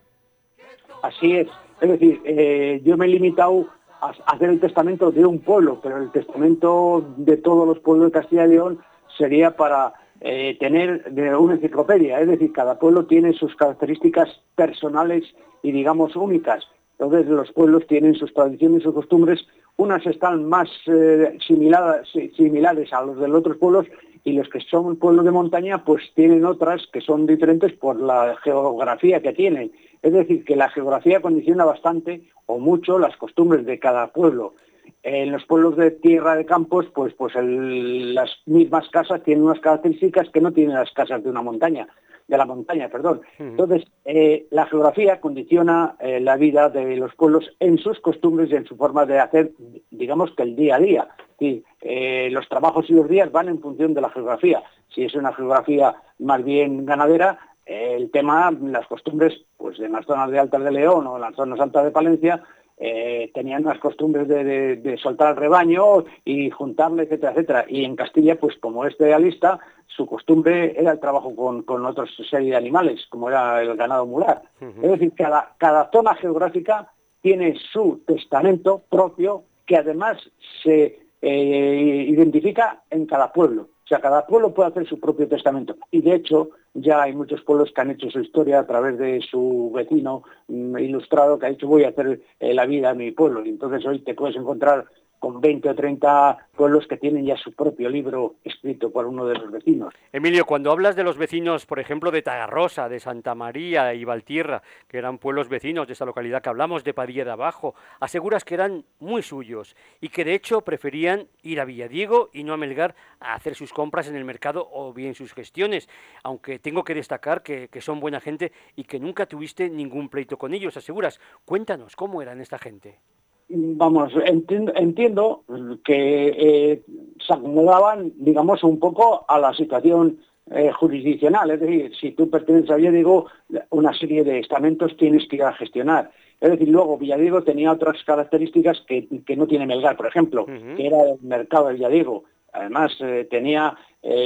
Así 1.01 1.35
es. 1.37 1.47
Es 1.81 1.89
decir, 1.89 2.21
eh, 2.25 2.81
yo 2.83 2.97
me 2.97 3.05
he 3.05 3.09
limitado 3.09 3.67
a 4.01 4.13
hacer 4.27 4.49
el 4.49 4.59
testamento 4.59 5.11
de 5.11 5.25
un 5.25 5.39
pueblo, 5.39 5.79
pero 5.81 5.97
el 5.97 6.11
testamento 6.11 7.05
de 7.17 7.37
todos 7.37 7.67
los 7.67 7.79
pueblos 7.79 8.07
de 8.07 8.19
Castilla 8.19 8.45
y 8.45 8.49
León 8.49 8.79
sería 9.17 9.55
para 9.55 9.93
eh, 10.21 10.57
tener 10.59 11.11
una 11.37 11.55
enciclopedia. 11.55 12.19
Es 12.19 12.27
decir, 12.27 12.51
cada 12.51 12.79
pueblo 12.79 13.05
tiene 13.05 13.33
sus 13.33 13.55
características 13.55 14.29
personales 14.55 15.23
y, 15.61 15.71
digamos, 15.71 16.15
únicas. 16.15 16.65
Entonces, 16.99 17.27
los 17.27 17.51
pueblos 17.51 17.85
tienen 17.87 18.15
sus 18.15 18.33
tradiciones 18.33 18.81
y 18.81 18.83
sus 18.83 18.93
costumbres. 18.93 19.45
Unas 19.77 20.05
están 20.07 20.45
más 20.45 20.67
eh, 20.87 21.37
similares 21.45 22.93
a 22.93 23.01
los 23.03 23.19
de 23.19 23.27
los 23.27 23.39
otros 23.39 23.57
pueblos 23.57 23.85
y 24.23 24.33
los 24.33 24.49
que 24.49 24.59
son 24.61 24.97
pueblos 24.97 25.23
de 25.23 25.31
montaña 25.31 25.85
pues 25.85 26.03
tienen 26.13 26.43
otras 26.43 26.85
que 26.91 26.99
son 26.99 27.25
diferentes 27.25 27.71
por 27.73 27.97
la 27.97 28.35
geografía 28.43 29.21
que 29.21 29.33
tienen. 29.33 29.71
Es 30.01 30.13
decir, 30.13 30.45
que 30.45 30.55
la 30.55 30.69
geografía 30.69 31.21
condiciona 31.21 31.65
bastante 31.65 32.23
o 32.45 32.59
mucho 32.59 32.99
las 32.99 33.15
costumbres 33.17 33.65
de 33.65 33.79
cada 33.79 34.07
pueblo. 34.07 34.55
En 35.03 35.31
los 35.31 35.45
pueblos 35.45 35.77
de 35.77 35.91
tierra 35.91 36.35
de 36.35 36.45
campos, 36.45 36.85
pues, 36.93 37.13
pues 37.13 37.33
las 37.35 38.29
mismas 38.45 38.89
casas 38.89 39.23
tienen 39.23 39.43
unas 39.43 39.59
características 39.59 40.29
que 40.29 40.41
no 40.41 40.51
tienen 40.51 40.75
las 40.75 40.91
casas 40.91 41.23
de 41.23 41.29
una 41.29 41.41
montaña, 41.41 41.87
de 42.27 42.37
la 42.37 42.45
montaña, 42.45 42.89
perdón. 42.89 43.21
Entonces, 43.37 43.85
eh, 44.05 44.47
la 44.51 44.65
geografía 44.65 45.21
condiciona 45.21 45.95
eh, 45.99 46.19
la 46.19 46.35
vida 46.35 46.69
de 46.69 46.97
los 46.97 47.15
pueblos 47.15 47.55
en 47.59 47.77
sus 47.77 47.99
costumbres 47.99 48.49
y 48.51 48.55
en 48.55 48.65
su 48.65 48.75
forma 48.75 49.05
de 49.05 49.19
hacer, 49.19 49.51
digamos 49.91 50.31
que 50.35 50.43
el 50.43 50.55
día 50.55 50.75
a 50.75 50.79
día. 50.79 51.07
Sí, 51.39 51.63
eh, 51.81 52.29
los 52.31 52.47
trabajos 52.49 52.89
y 52.89 52.93
los 52.93 53.07
días 53.07 53.31
van 53.31 53.47
en 53.47 53.61
función 53.61 53.93
de 53.93 54.01
la 54.01 54.09
geografía. 54.09 54.63
Si 54.89 55.03
es 55.03 55.13
una 55.15 55.33
geografía 55.33 55.95
más 56.19 56.43
bien 56.43 56.85
ganadera, 56.85 57.39
el 57.67 58.09
tema, 58.11 58.51
las 58.51 58.87
costumbres, 58.87 59.33
pues 59.57 59.79
en 59.79 59.91
las 59.91 60.05
zonas 60.05 60.31
de 60.31 60.39
Altas 60.39 60.63
de 60.63 60.71
León 60.71 61.05
o 61.07 61.15
en 61.15 61.21
las 61.21 61.35
zonas 61.35 61.59
altas 61.59 61.83
de 61.83 61.91
Palencia, 61.91 62.43
eh, 62.77 63.31
tenían 63.33 63.63
las 63.63 63.79
costumbres 63.79 64.27
de, 64.27 64.99
soltar 65.01 65.29
al 65.29 65.35
rebaño 65.35 66.05
y 66.23 66.49
juntarle, 66.49 67.03
etcétera, 67.03 67.31
etcétera. 67.33 67.65
Y 67.67 67.83
en 67.83 67.95
Castilla, 67.95 68.39
pues 68.39 68.55
como 68.57 68.85
es 68.85 68.95
idealista, 68.99 69.59
su 69.87 70.05
costumbre 70.05 70.79
era 70.79 70.91
el 70.91 70.99
trabajo 70.99 71.35
con, 71.35 71.63
con 71.63 71.85
otra 71.85 72.05
serie 72.29 72.51
de 72.51 72.55
animales, 72.57 73.05
como 73.09 73.29
era 73.29 73.61
el 73.61 73.75
ganado 73.75 74.05
mular. 74.05 74.43
Es 74.61 74.91
decir, 74.91 75.11
cada, 75.15 75.55
cada 75.57 75.89
zona 75.91 76.13
geográfica 76.15 76.91
tiene 77.21 77.55
su 77.73 78.03
testamento 78.05 78.83
propio 78.89 79.43
que 79.65 79.75
además 79.75 80.17
se 80.63 80.99
eh, 81.21 82.05
identifica 82.07 82.83
en 82.89 83.05
cada 83.07 83.33
pueblo. 83.33 83.69
O 83.87 83.89
sea, 83.89 84.01
cada 84.01 84.27
pueblo 84.27 84.53
puede 84.53 84.67
hacer 84.67 84.85
su 84.85 84.99
propio 84.99 85.29
testamento. 85.29 85.77
Y 85.91 86.01
de 86.01 86.15
hecho, 86.15 86.49
ya 86.73 87.03
hay 87.03 87.15
muchos 87.15 87.41
pueblos 87.43 87.71
que 87.73 87.79
han 87.79 87.91
hecho 87.91 88.09
su 88.09 88.19
historia 88.19 88.59
a 88.59 88.67
través 88.67 88.97
de 88.97 89.21
su 89.21 89.71
vecino 89.73 90.23
mm, 90.49 90.77
ilustrado 90.79 91.39
que 91.39 91.45
ha 91.45 91.49
dicho 91.49 91.69
voy 91.69 91.85
a 91.85 91.89
hacer 91.89 92.19
eh, 92.41 92.53
la 92.53 92.65
vida 92.65 92.91
en 92.91 92.97
mi 92.97 93.11
pueblo. 93.11 93.45
Y 93.45 93.49
entonces 93.49 93.85
hoy 93.85 93.99
te 93.99 94.13
puedes 94.13 94.35
encontrar 94.35 94.87
con 95.19 95.41
20 95.41 95.69
o 95.69 95.75
30 95.75 96.37
pueblos 96.55 96.87
que 96.87 96.97
tienen 96.97 97.25
ya 97.25 97.37
su 97.37 97.53
propio 97.53 97.89
libro 97.89 98.35
escrito 98.43 98.91
por 98.91 99.05
uno 99.05 99.25
de 99.25 99.35
los 99.35 99.51
vecinos. 99.51 99.93
Emilio, 100.11 100.45
cuando 100.45 100.71
hablas 100.71 100.95
de 100.95 101.03
los 101.03 101.17
vecinos, 101.17 101.65
por 101.65 101.79
ejemplo, 101.79 102.11
de 102.11 102.21
Tagarrosa, 102.21 102.89
de 102.89 102.99
Santa 102.99 103.35
María 103.35 103.93
y 103.93 104.03
Valtierra, 104.03 104.61
que 104.87 104.97
eran 104.97 105.17
pueblos 105.17 105.49
vecinos 105.49 105.87
de 105.87 105.93
esa 105.93 106.05
localidad 106.05 106.41
que 106.41 106.49
hablamos, 106.49 106.83
de 106.83 106.93
Padilla 106.93 107.25
de 107.25 107.31
Abajo, 107.31 107.75
aseguras 107.99 108.43
que 108.43 108.55
eran 108.55 108.85
muy 108.99 109.21
suyos 109.21 109.75
y 110.01 110.09
que 110.09 110.25
de 110.25 110.33
hecho 110.33 110.61
preferían 110.61 111.27
ir 111.43 111.59
a 111.59 111.65
Villadiego 111.65 112.29
y 112.33 112.43
no 112.43 112.53
a 112.53 112.57
Melgar 112.57 112.95
a 113.19 113.33
hacer 113.33 113.55
sus 113.55 113.73
compras 113.73 114.07
en 114.07 114.15
el 114.15 114.25
mercado 114.25 114.67
o 114.71 114.93
bien 114.93 115.15
sus 115.15 115.33
gestiones, 115.33 115.89
aunque 116.23 116.59
tengo 116.59 116.83
que 116.83 116.95
destacar 116.95 117.43
que, 117.43 117.67
que 117.69 117.81
son 117.81 117.99
buena 117.99 118.19
gente 118.19 118.51
y 118.75 118.83
que 118.83 118.99
nunca 118.99 119.25
tuviste 119.25 119.69
ningún 119.69 120.09
pleito 120.09 120.37
con 120.37 120.53
ellos, 120.53 120.77
aseguras. 120.77 121.19
Cuéntanos, 121.45 121.95
¿cómo 121.95 122.21
eran 122.21 122.41
esta 122.41 122.57
gente? 122.57 122.99
Vamos, 123.49 124.13
entiendo, 124.25 125.43
que 125.83 126.27
eh, 126.27 126.83
se 127.25 127.33
acomodaban, 127.33 128.11
digamos, 128.17 128.63
un 128.63 128.79
poco 128.79 129.25
a 129.27 129.39
la 129.39 129.53
situación 129.53 130.19
eh, 130.51 130.71
jurisdiccional. 130.71 131.51
Es 131.51 131.59
decir, 131.59 131.91
si 131.99 132.11
tú 132.11 132.29
perteneces 132.29 132.71
a 132.71 132.75
Villadiego, 132.75 133.27
una 133.69 133.93
serie 133.93 134.23
de 134.23 134.39
estamentos 134.39 134.97
tienes 134.97 135.27
que 135.27 135.37
ir 135.37 135.43
a 135.43 135.53
gestionar. 135.53 136.11
Es 136.39 136.51
decir, 136.51 136.67
luego 136.69 136.97
Villadiego 136.97 137.43
tenía 137.43 137.71
otras 137.71 138.03
características 138.03 138.83
que, 138.87 139.07
no 139.35 139.47
tiene 139.47 139.65
Melgar, 139.65 139.97
por 139.97 140.07
ejemplo, 140.07 140.45
que 140.45 140.85
era 140.85 141.01
el 141.01 141.19
mercado 141.21 141.67
de 141.67 141.75
Villadiego. 141.75 142.25
Además, 142.53 142.95
eh, 142.99 143.27
tenía 143.29 143.75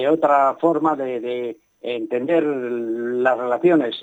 otra 0.09 0.55
forma 0.59 0.95
de, 0.95 1.57
entender 1.83 2.43
las 2.43 3.35
relaciones. 3.35 3.95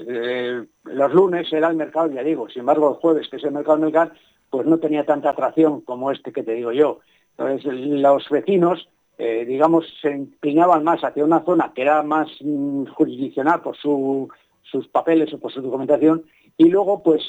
los 0.83 1.15
lunes 1.15 1.53
era 1.53 1.69
el 1.69 1.77
mercado 1.77 2.07
de 2.07 2.13
Villadiego, 2.13 2.49
sin 2.49 2.61
embargo, 2.61 2.89
el 2.89 2.97
jueves, 2.97 3.29
que 3.29 3.37
es 3.37 3.45
el 3.45 3.53
mercado 3.53 3.79
Melgar, 3.79 4.13
pues 4.51 4.67
no 4.67 4.79
tenía 4.79 5.05
tanta 5.05 5.31
atracción 5.31 5.81
como 5.83 6.11
este 6.11 6.33
que 6.33 6.43
te 6.43 6.55
digo 6.55 6.73
yo. 6.73 7.01
Entonces 7.37 7.73
los 7.73 8.29
vecinos, 8.29 8.89
eh, 9.19 9.45
digamos, 9.47 9.87
se 10.01 10.11
inclinaban 10.11 10.85
más 10.85 11.03
hacia 11.03 11.25
una 11.25 11.45
zona 11.45 11.73
que 11.75 11.83
era 11.83 12.03
más 12.03 12.29
mm, 12.41 12.87
jurisdiccional 12.87 13.61
por 13.61 13.77
sus 13.77 14.89
papeles 14.89 15.33
o 15.33 15.39
por 15.39 15.53
su 15.53 15.63
documentación, 15.63 16.25
y 16.61 16.69
luego, 16.71 17.05
pues, 17.05 17.23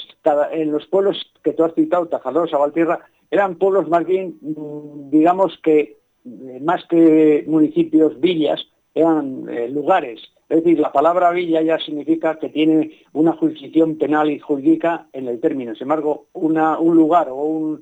en 0.51 0.71
los 0.71 0.87
pueblos 0.87 1.31
que 1.43 1.53
tú 1.53 1.63
has 1.63 1.75
citado, 1.75 2.07
Tajadosa, 2.07 2.57
Valtierra, 2.57 2.99
eran 3.29 3.55
pueblos 3.55 3.87
más 3.87 4.03
bien, 4.03 4.39
mm, 4.41 5.11
digamos 5.11 5.57
que, 5.63 5.99
eh, 6.25 6.59
más 6.61 6.83
que 6.87 7.45
municipios, 7.47 8.19
villas, 8.19 8.67
eran 8.99 9.45
eh, 9.49 9.69
lugares 9.69 10.21
es 10.49 10.63
decir, 10.63 10.79
la 10.79 10.91
palabra 10.91 11.29
villa 11.29 11.61
ya 11.61 11.77
significa 11.77 12.39
que 12.39 12.49
tiene 12.49 13.03
una 13.13 13.33
jurisdicción 13.33 13.99
penal 13.99 14.31
y 14.31 14.39
jurídica 14.39 15.07
en 15.13 15.27
el 15.27 15.39
término. 15.39 15.75
Sin 15.75 15.83
embargo, 15.83 16.25
un 16.33 16.95
lugar 16.95 17.27
o 17.29 17.79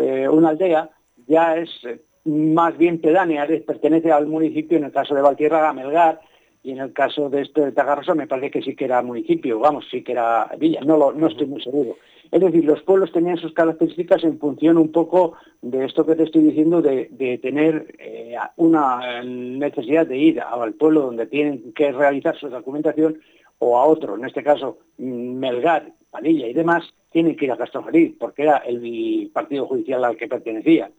eh, 0.00 0.26
una 0.26 0.48
aldea 0.48 0.88
ya 1.26 1.58
es 1.58 1.68
eh, 1.84 2.00
más 2.24 2.78
bien 2.78 3.02
pedánea, 3.02 3.46
pertenece 3.66 4.10
al 4.10 4.26
municipio, 4.26 4.78
en 4.78 4.84
el 4.84 4.92
caso 4.92 5.14
de 5.14 5.20
Valtierra, 5.20 5.68
a 5.68 5.74
Melgar, 5.74 6.20
y 6.62 6.72
en 6.72 6.78
el 6.78 6.92
caso 6.92 7.30
de 7.30 7.42
este 7.42 7.66
de 7.66 7.72
Tagarrosa 7.72 8.14
me 8.14 8.26
parece 8.26 8.50
que 8.50 8.62
sí 8.62 8.74
que 8.74 8.84
era 8.84 9.02
municipio, 9.02 9.58
vamos, 9.58 9.86
sí 9.90 10.02
que 10.02 10.12
era 10.12 10.50
villa, 10.58 10.80
no, 10.84 11.12
no 11.12 11.26
estoy 11.26 11.46
muy 11.46 11.62
seguro. 11.62 11.96
Es 12.30 12.40
decir, 12.40 12.64
los 12.64 12.82
pueblos 12.82 13.10
tenían 13.12 13.38
sus 13.38 13.54
características 13.54 14.22
en 14.22 14.38
función 14.38 14.76
un 14.76 14.92
poco 14.92 15.34
de 15.62 15.86
esto 15.86 16.04
que 16.04 16.14
te 16.14 16.24
estoy 16.24 16.42
diciendo, 16.42 16.82
de, 16.82 17.38
tener 17.40 17.94
eh, 17.98 18.36
una 18.56 19.22
necesidad 19.24 20.06
de 20.06 20.18
ir 20.18 20.40
al 20.40 20.74
pueblo 20.74 21.02
donde 21.02 21.26
tienen 21.26 21.72
que 21.72 21.90
realizar 21.90 22.36
su 22.36 22.48
documentación 22.50 23.18
o 23.60 23.78
a 23.78 23.84
otro, 23.86 24.16
en 24.16 24.24
este 24.26 24.42
caso 24.42 24.78
Melgar, 24.98 25.92
Padilla 26.10 26.46
y 26.46 26.52
demás, 26.54 26.94
tienen 27.10 27.36
que 27.36 27.46
ir 27.46 27.52
a 27.52 27.56
Castrojeriz, 27.56 28.14
porque 28.18 28.42
era 28.42 28.58
el 28.58 29.30
partido 29.32 29.66
judicial 29.66 30.04
al 30.04 30.16
que 30.16 30.28
pertenecía. 30.28 30.90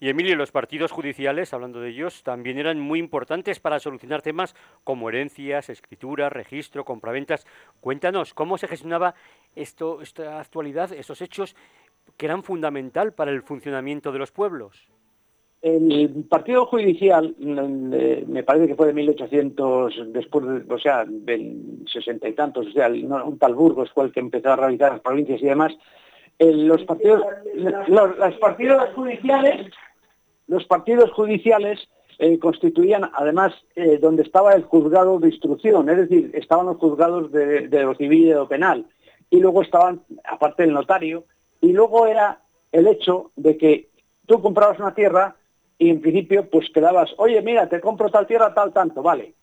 Y 0.00 0.08
Emilio, 0.08 0.36
los 0.36 0.50
partidos 0.50 0.92
judiciales, 0.92 1.52
hablando 1.52 1.80
de 1.80 1.90
ellos, 1.90 2.22
también 2.22 2.58
eran 2.58 2.80
muy 2.80 2.98
importantes 2.98 3.60
para 3.60 3.78
solucionar 3.80 4.22
temas 4.22 4.54
como 4.84 5.08
herencias, 5.08 5.68
escrituras, 5.68 6.32
registro, 6.32 6.84
compraventas. 6.84 7.46
Cuéntanos, 7.80 8.34
¿cómo 8.34 8.58
se 8.58 8.68
gestionaba 8.68 9.14
esto, 9.54 10.00
esta 10.00 10.40
actualidad, 10.40 10.92
estos 10.92 11.20
hechos 11.20 11.54
que 12.16 12.26
eran 12.26 12.42
fundamental 12.42 13.12
para 13.12 13.30
el 13.30 13.42
funcionamiento 13.42 14.12
de 14.12 14.18
los 14.18 14.32
pueblos? 14.32 14.88
El 15.62 16.26
partido 16.28 16.66
judicial, 16.66 17.36
me 17.38 18.42
parece 18.42 18.66
que 18.66 18.74
fue 18.74 18.88
de 18.88 18.94
1800, 18.94 20.12
después, 20.12 20.44
o 20.68 20.78
sea, 20.78 21.04
del 21.06 21.84
sesenta 21.86 22.28
y 22.28 22.32
tantos, 22.32 22.66
o 22.66 22.70
sea, 22.72 22.88
un 22.88 23.38
tal 23.38 23.54
Burgos 23.54 23.88
fue 23.92 24.06
el 24.06 24.12
que 24.12 24.18
empezó 24.18 24.50
a 24.50 24.56
realizar 24.56 24.90
las 24.90 25.00
provincias 25.00 25.40
y 25.40 25.46
demás. 25.46 25.72
los 26.40 26.82
partidos, 26.82 27.22
los, 27.86 28.34
partidos 28.40 28.90
judiciales, 28.96 29.72
los 30.48 30.64
partidos 30.64 31.12
judiciales 31.12 31.78
eh, 32.18 32.40
constituían, 32.40 33.08
además, 33.14 33.54
eh, 33.76 33.98
donde 33.98 34.24
estaba 34.24 34.54
el 34.54 34.64
juzgado 34.64 35.20
de 35.20 35.28
instrucción, 35.28 35.88
es 35.88 35.96
decir, 35.96 36.32
estaban 36.34 36.66
los 36.66 36.78
juzgados 36.78 37.30
de, 37.30 37.68
de 37.68 37.82
lo 37.84 37.94
civil 37.94 38.24
y 38.24 38.28
de 38.30 38.34
lo 38.34 38.48
penal, 38.48 38.84
y 39.30 39.38
luego 39.38 39.62
estaban, 39.62 40.02
aparte 40.24 40.64
el 40.64 40.72
notario, 40.72 41.24
y 41.60 41.72
luego 41.72 42.08
era 42.08 42.40
el 42.72 42.88
hecho 42.88 43.30
de 43.36 43.56
que 43.56 43.90
tú 44.26 44.42
comprabas 44.42 44.80
una 44.80 44.92
tierra 44.92 45.36
y 45.82 45.90
en 45.90 46.00
principio 46.00 46.48
pues 46.48 46.70
quedabas, 46.70 47.12
oye, 47.16 47.42
mira, 47.42 47.68
te 47.68 47.80
compro 47.80 48.08
tal 48.08 48.24
tierra, 48.24 48.54
tal, 48.54 48.72
tanto, 48.72 49.02
vale. 49.02 49.34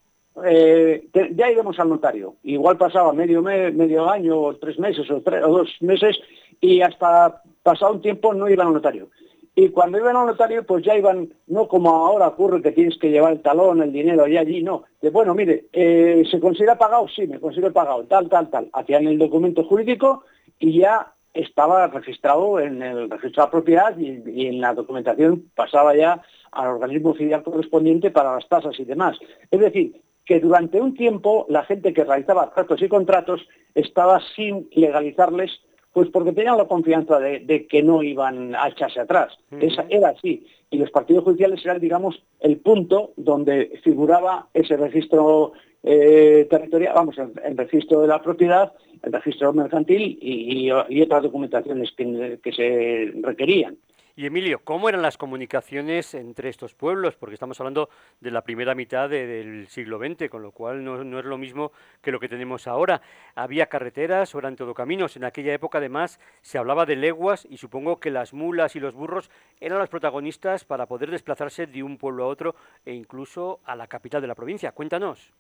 Eh, 0.46 1.10
ya 1.36 1.52
iremos 1.52 1.78
al 1.80 1.90
notario. 1.90 2.36
Igual 2.44 2.78
pasaba 2.78 3.12
medio, 3.12 3.42
medio 3.42 4.10
año, 4.10 4.40
o 4.40 4.56
tres 4.56 4.80
meses, 4.80 5.12
o, 5.12 5.22
tres, 5.22 5.44
o 5.44 5.50
dos 5.50 5.70
meses, 5.82 6.18
y 6.62 6.80
hasta 6.80 7.42
pasado 7.62 7.92
un 7.92 8.02
tiempo 8.02 8.34
no 8.34 8.50
iban 8.50 8.68
al 8.68 8.74
notario. 8.74 9.10
Y 9.54 9.68
cuando 9.68 9.98
iban 9.98 10.16
al 10.16 10.28
notario, 10.28 10.66
pues 10.66 10.86
ya 10.86 10.96
iban, 10.96 11.28
no 11.48 11.68
como 11.68 11.90
ahora 11.90 12.30
ocurre 12.30 12.62
que 12.62 12.72
tienes 12.72 12.98
que 12.98 13.12
llevar 13.12 13.34
el 13.34 13.42
talón, 13.42 13.82
el 13.82 13.92
dinero 13.92 14.24
allí, 14.24 14.38
allí, 14.38 14.64
no. 14.64 14.86
De, 15.02 15.10
bueno, 15.10 15.36
mire, 15.36 15.66
eh, 15.74 16.24
¿se 16.32 16.40
considera 16.40 16.78
pagado? 16.78 17.10
Sí, 17.10 17.28
me 17.28 17.42
considero 17.42 17.74
pagado, 17.74 18.06
tal, 18.06 18.30
tal, 18.30 18.50
tal. 18.50 18.70
Hacían 18.72 19.08
el 19.08 19.18
documento 19.18 19.66
jurídico 19.66 20.24
y 20.58 20.80
ya 20.80 21.16
estaba 21.34 21.88
registrado 21.88 22.60
en 22.60 22.82
el 22.82 23.10
registro 23.10 23.46
de 23.46 23.52
propiedad 23.52 23.98
y, 23.98 24.48
en 24.48 24.62
la 24.62 24.74
documentación 24.74 25.46
pasaba 25.56 25.96
ya 25.96 26.22
al 26.52 26.68
organismo 26.68 27.12
oficial 27.12 27.44
correspondiente 27.44 28.12
para 28.12 28.34
las 28.34 28.48
tasas 28.48 28.80
y 28.80 28.86
demás. 28.86 29.18
Es 29.52 29.60
decir, 29.60 30.02
que 30.26 30.40
durante 30.40 30.82
un 30.82 30.94
tiempo 30.94 31.46
la 31.50 31.64
gente 31.64 31.94
que 31.94 32.04
realizaba 32.04 32.52
tratos 32.54 32.82
y 32.82 32.88
contratos 32.88 33.48
estaba 33.76 34.20
sin 34.36 34.68
legalizarles, 34.74 35.52
pues 35.94 36.10
porque 36.10 36.34
tenían 36.34 36.58
la 36.58 36.68
confianza 36.68 37.20
de, 37.20 37.68
que 37.68 37.84
no 37.84 38.04
iban 38.04 38.56
a 38.56 38.68
echarse 38.70 39.00
atrás. 39.00 39.38
Esa, 39.60 39.86
era 39.90 40.10
así. 40.10 40.46
Y 40.70 40.78
los 40.78 40.92
partidos 40.92 41.24
judiciales 41.24 41.64
eran, 41.66 41.80
digamos, 41.80 42.24
el 42.40 42.58
punto 42.58 43.12
donde 43.18 43.80
figuraba 43.84 44.48
ese 44.54 44.78
registro 44.78 45.54
eh, 45.82 46.46
territorial, 46.50 46.94
vamos, 46.94 47.16
el 47.18 47.58
registro 47.58 48.02
de 48.02 48.08
la 48.08 48.22
propiedad 48.22 48.74
el 49.04 49.14
registro 49.14 49.54
mercantil 49.54 50.18
y, 50.22 50.72
otras 50.72 51.24
documentaciones 51.24 51.92
que, 51.94 52.52
se 52.52 53.14
requerían. 53.22 53.78
Y 54.16 54.26
Emilio, 54.26 54.60
¿cómo 54.66 54.90
eran 54.90 55.02
las 55.02 55.18
comunicaciones 55.18 56.14
entre 56.14 56.50
estos 56.50 56.74
pueblos? 56.74 57.16
Porque 57.16 57.36
estamos 57.36 57.58
hablando 57.62 57.90
de 58.20 58.32
la 58.32 58.44
primera 58.44 58.76
mitad 58.76 59.10
del 59.10 59.68
siglo 59.70 59.98
XX, 59.98 60.30
con 60.30 60.42
lo 60.42 60.52
cual 60.52 60.84
no, 60.84 61.20
es 61.20 61.26
lo 61.26 61.38
mismo 61.38 61.72
que 62.02 62.12
lo 62.12 62.20
que 62.20 62.28
tenemos 62.28 62.68
ahora. 62.68 63.02
¿Había 63.34 63.68
carreteras 63.68 64.36
o 64.36 64.40
eran 64.40 64.58
todo 64.58 64.74
caminos? 64.74 65.16
En 65.16 65.24
aquella 65.24 65.54
época, 65.54 65.78
además, 65.78 66.20
se 66.42 66.58
hablaba 66.58 66.86
de 66.86 66.98
leguas 66.98 67.48
y 67.50 67.56
supongo 67.56 68.02
que 68.02 68.12
las 68.12 68.34
mulas 68.34 68.76
y 68.76 68.82
los 68.82 68.94
burros 68.94 69.32
eran 69.62 69.80
los 69.80 69.88
protagonistas 69.88 70.66
para 70.66 70.86
poder 70.86 71.12
desplazarse 71.12 71.66
de 71.66 71.82
un 71.82 71.98
pueblo 71.98 72.26
a 72.26 72.28
otro 72.28 72.56
e 72.86 72.94
incluso 72.94 73.62
a 73.64 73.78
la 73.78 73.88
capital 73.88 74.20
de 74.20 74.28
la 74.28 74.36
provincia. 74.36 74.74
Cuéntanos. 74.74 75.32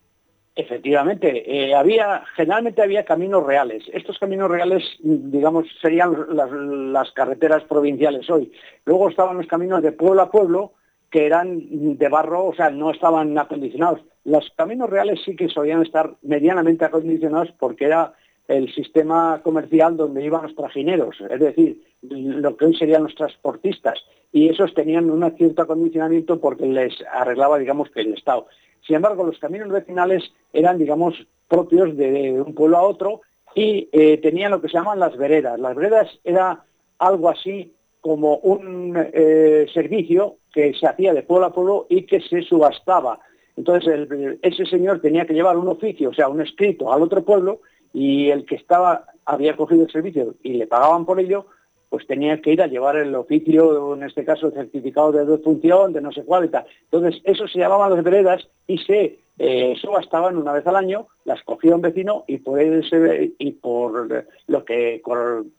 Efectivamente, 0.59 1.43
eh, 1.47 1.73
había 1.73 2.21
generalmente 2.35 2.81
había 2.81 3.05
caminos 3.05 3.45
reales. 3.45 3.81
Estos 3.93 4.19
caminos 4.19 4.51
reales, 4.51 4.83
digamos, 4.99 5.65
serían 5.81 6.13
las, 6.91 7.11
carreteras 7.13 7.63
provinciales 7.63 8.29
hoy. 8.29 8.51
Luego 8.83 9.07
estaban 9.07 9.37
los 9.37 9.47
caminos 9.47 9.81
de 9.81 9.93
pueblo 9.93 10.21
a 10.21 10.29
pueblo, 10.29 10.73
que 11.09 11.25
eran 11.25 11.97
de 11.97 12.09
barro, 12.09 12.47
o 12.47 12.53
sea, 12.53 12.71
no 12.71 12.91
estaban 12.91 13.37
acondicionados. 13.37 14.01
Los 14.25 14.51
caminos 14.57 14.89
reales 14.89 15.21
sí 15.23 15.33
que 15.33 15.47
solían 15.47 15.81
estar 15.81 16.15
medianamente 16.23 16.83
acondicionados 16.83 17.53
porque 17.57 17.85
era 17.85 18.11
el 18.49 18.69
sistema 18.73 19.39
comercial 19.41 19.95
donde 19.95 20.25
iban 20.25 20.43
los 20.43 20.55
trajineros, 20.55 21.15
es 21.21 21.39
decir, 21.39 21.81
lo 22.01 22.57
que 22.57 22.65
hoy 22.65 22.75
serían 22.75 23.03
los 23.03 23.15
transportistas, 23.15 23.97
y 24.33 24.49
esos 24.49 24.73
tenían 24.73 25.09
un 25.09 25.23
cierto 25.37 25.61
acondicionamiento 25.61 26.41
porque 26.41 26.65
les 26.65 26.93
arreglaba, 27.13 27.57
digamos, 27.59 27.89
que 27.91 28.01
el 28.01 28.13
Estado. 28.13 28.47
Sin 28.85 28.95
embargo, 28.95 29.23
los 29.23 29.39
caminos 29.39 29.69
vecinales 29.69 30.23
eran, 30.53 30.77
digamos, 30.77 31.15
propios 31.47 31.95
de 31.97 32.41
un 32.41 32.53
pueblo 32.53 32.77
a 32.77 32.83
otro 32.83 33.21
y 33.55 33.89
eh, 33.91 34.17
tenían 34.17 34.51
lo 34.51 34.61
que 34.61 34.67
se 34.67 34.77
llaman 34.77 34.99
las 34.99 35.17
veredas. 35.17 35.59
Las 35.59 35.75
veredas 35.75 36.07
era 36.23 36.63
algo 36.99 37.29
así 37.29 37.73
como 38.01 38.37
un 38.37 38.95
eh, 38.95 39.65
servicio 39.73 40.37
que 40.53 40.73
se 40.73 40.87
hacía 40.87 41.13
de 41.13 41.23
pueblo 41.23 41.47
a 41.47 41.53
pueblo 41.53 41.85
y 41.89 42.03
que 42.03 42.21
se 42.21 42.41
subastaba. 42.43 43.19
Entonces 43.57 44.07
ese 44.41 44.65
señor 44.65 45.01
tenía 45.01 45.25
que 45.25 45.33
llevar 45.33 45.57
un 45.57 45.67
oficio, 45.67 46.09
o 46.09 46.13
sea, 46.13 46.29
un 46.29 46.41
escrito 46.41 46.93
al 46.93 47.01
otro 47.01 47.23
pueblo 47.25 47.59
y 47.91 48.29
el 48.29 48.45
que 48.45 48.55
estaba 48.55 49.05
había 49.25 49.55
cogido 49.55 49.83
el 49.83 49.91
servicio 49.91 50.35
y 50.43 50.53
le 50.53 50.65
pagaban 50.65 51.05
por 51.05 51.19
ello, 51.19 51.47
pues 51.89 52.05
tenía 52.05 52.39
que 52.41 52.53
ir 52.53 52.61
a 52.61 52.67
llevar 52.67 52.95
el 52.97 53.15
oficio, 53.15 53.95
en 53.95 54.03
este 54.03 54.23
caso 54.23 54.47
el 54.47 54.53
certificado 54.53 55.11
de 55.11 55.25
defunción, 55.25 55.91
de 55.91 56.01
no 56.01 56.11
sé 56.11 56.23
cuál 56.23 56.45
y 56.45 56.49
tal. 56.49 56.65
Entonces, 56.91 57.21
eso 57.23 57.47
se 57.47 57.59
llamaban 57.59 57.93
las 57.93 58.03
veredas 58.03 58.47
y 58.67 58.77
se 58.77 59.19
eh, 59.39 59.75
subastaban 59.81 60.37
una 60.37 60.53
vez 60.53 60.67
al 60.67 60.75
año, 60.75 61.07
las 61.23 61.41
cogía 61.43 61.73
un 61.73 61.81
vecino 61.81 62.25
y 62.27 62.37
por, 62.37 62.59
ese, 62.61 63.33
y 63.39 63.51
por 63.53 64.25
lo 64.47 64.65
que 64.65 65.01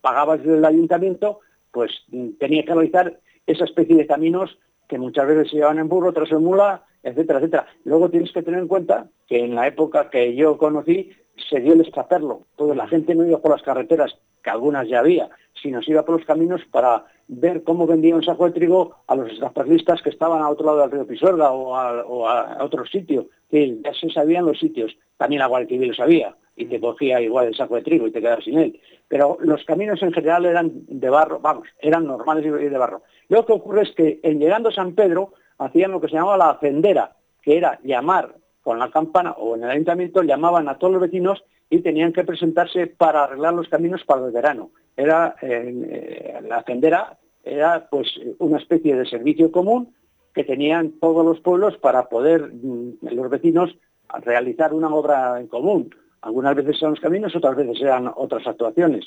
pagaba 0.00 0.34
el 0.34 0.64
ayuntamiento, 0.64 1.40
pues 1.72 1.90
tenía 2.38 2.64
que 2.64 2.74
realizar 2.74 3.18
esa 3.46 3.64
especie 3.64 3.96
de 3.96 4.06
caminos 4.06 4.58
que 4.86 4.98
muchas 4.98 5.26
veces 5.26 5.50
se 5.50 5.56
llevan 5.56 5.78
en 5.78 5.88
burro, 5.88 6.10
otros 6.10 6.30
en 6.30 6.44
mula, 6.44 6.84
etcétera, 7.02 7.38
etcétera. 7.38 7.66
Luego 7.84 8.10
tienes 8.10 8.32
que 8.32 8.42
tener 8.42 8.60
en 8.60 8.68
cuenta 8.68 9.08
que 9.26 9.44
en 9.44 9.54
la 9.54 9.66
época 9.66 10.10
que 10.10 10.34
yo 10.34 10.58
conocí 10.58 11.10
se 11.48 11.60
dio 11.60 11.74
el 11.74 11.80
escaperlo. 11.80 12.46
Toda 12.56 12.74
la 12.74 12.88
gente 12.88 13.14
no 13.14 13.26
iba 13.26 13.38
por 13.38 13.52
las 13.52 13.62
carreteras, 13.62 14.16
que 14.42 14.50
algunas 14.50 14.88
ya 14.88 15.00
había, 15.00 15.28
sino 15.60 15.82
se 15.82 15.92
iba 15.92 16.04
por 16.04 16.16
los 16.16 16.26
caminos 16.26 16.62
para 16.70 17.04
ver 17.28 17.62
cómo 17.62 17.86
vendía 17.86 18.16
un 18.16 18.24
saco 18.24 18.46
de 18.46 18.52
trigo 18.52 18.96
a 19.06 19.14
los 19.14 19.28
extraperlistas 19.28 20.02
que 20.02 20.10
estaban 20.10 20.42
a 20.42 20.48
otro 20.48 20.66
lado 20.66 20.80
del 20.80 20.90
río 20.90 21.06
Pisuerga 21.06 21.52
o 21.52 21.76
a, 21.76 22.64
otro 22.64 22.84
sitio. 22.86 23.28
Que 23.50 23.78
ya 23.82 23.92
se 23.94 24.10
sabían 24.10 24.46
los 24.46 24.58
sitios. 24.58 24.96
También 25.16 25.40
la 25.40 25.46
Guadalquivir 25.46 25.88
lo 25.88 25.94
sabía 25.94 26.34
y 26.56 26.66
te 26.66 26.80
cogía 26.80 27.20
igual 27.20 27.48
el 27.48 27.56
saco 27.56 27.76
de 27.76 27.82
trigo 27.82 28.06
y 28.06 28.10
te 28.10 28.20
quedabas 28.20 28.44
sin 28.44 28.58
él. 28.58 28.80
Pero 29.08 29.38
los 29.40 29.64
caminos 29.64 30.02
en 30.02 30.12
general 30.12 30.44
eran 30.44 30.70
de 30.86 31.10
barro, 31.10 31.40
vamos, 31.40 31.68
eran 31.80 32.06
normales 32.06 32.44
y 32.44 32.50
de 32.50 32.78
barro. 32.78 33.02
Lo 33.28 33.46
que 33.46 33.52
ocurre 33.52 33.82
es 33.82 33.94
que 33.94 34.20
en 34.22 34.38
llegando 34.38 34.68
a 34.68 34.72
San 34.72 34.94
Pedro 34.94 35.32
hacían 35.58 35.90
lo 35.90 36.00
que 36.00 36.08
se 36.08 36.14
llamaba 36.14 36.36
la 36.36 36.50
ascendera, 36.50 37.16
que 37.42 37.56
era 37.56 37.78
llamar 37.82 38.34
con 38.62 38.78
la 38.78 38.90
campana 38.90 39.32
o 39.32 39.56
en 39.56 39.64
el 39.64 39.70
ayuntamiento, 39.70 40.22
llamaban 40.22 40.68
a 40.68 40.78
todos 40.78 40.92
los 40.92 41.02
vecinos 41.02 41.42
y 41.68 41.80
tenían 41.80 42.12
que 42.12 42.24
presentarse 42.24 42.86
para 42.86 43.24
arreglar 43.24 43.54
los 43.54 43.68
caminos 43.68 44.04
para 44.04 44.26
el 44.26 44.32
verano. 44.32 44.70
Era 44.96 45.36
eh, 45.40 46.40
la 46.46 46.56
ascendera 46.56 47.18
era 47.42 47.88
pues 47.90 48.08
una 48.38 48.58
especie 48.58 48.96
de 48.96 49.06
servicio 49.06 49.50
común 49.50 49.94
que 50.34 50.44
tenían 50.44 50.92
todos 51.00 51.24
los 51.24 51.40
pueblos 51.40 51.76
para 51.78 52.08
poder 52.08 52.52
mm, 52.52 52.98
los 53.00 53.30
vecinos 53.30 53.76
realizar 54.22 54.74
una 54.74 54.92
obra 54.94 55.40
en 55.40 55.46
común. 55.46 55.94
Algunas 56.22 56.54
veces 56.54 56.76
eran 56.80 56.92
los 56.92 57.00
caminos, 57.00 57.34
otras 57.34 57.56
veces 57.56 57.80
eran 57.80 58.10
otras 58.14 58.46
actuaciones. 58.46 59.06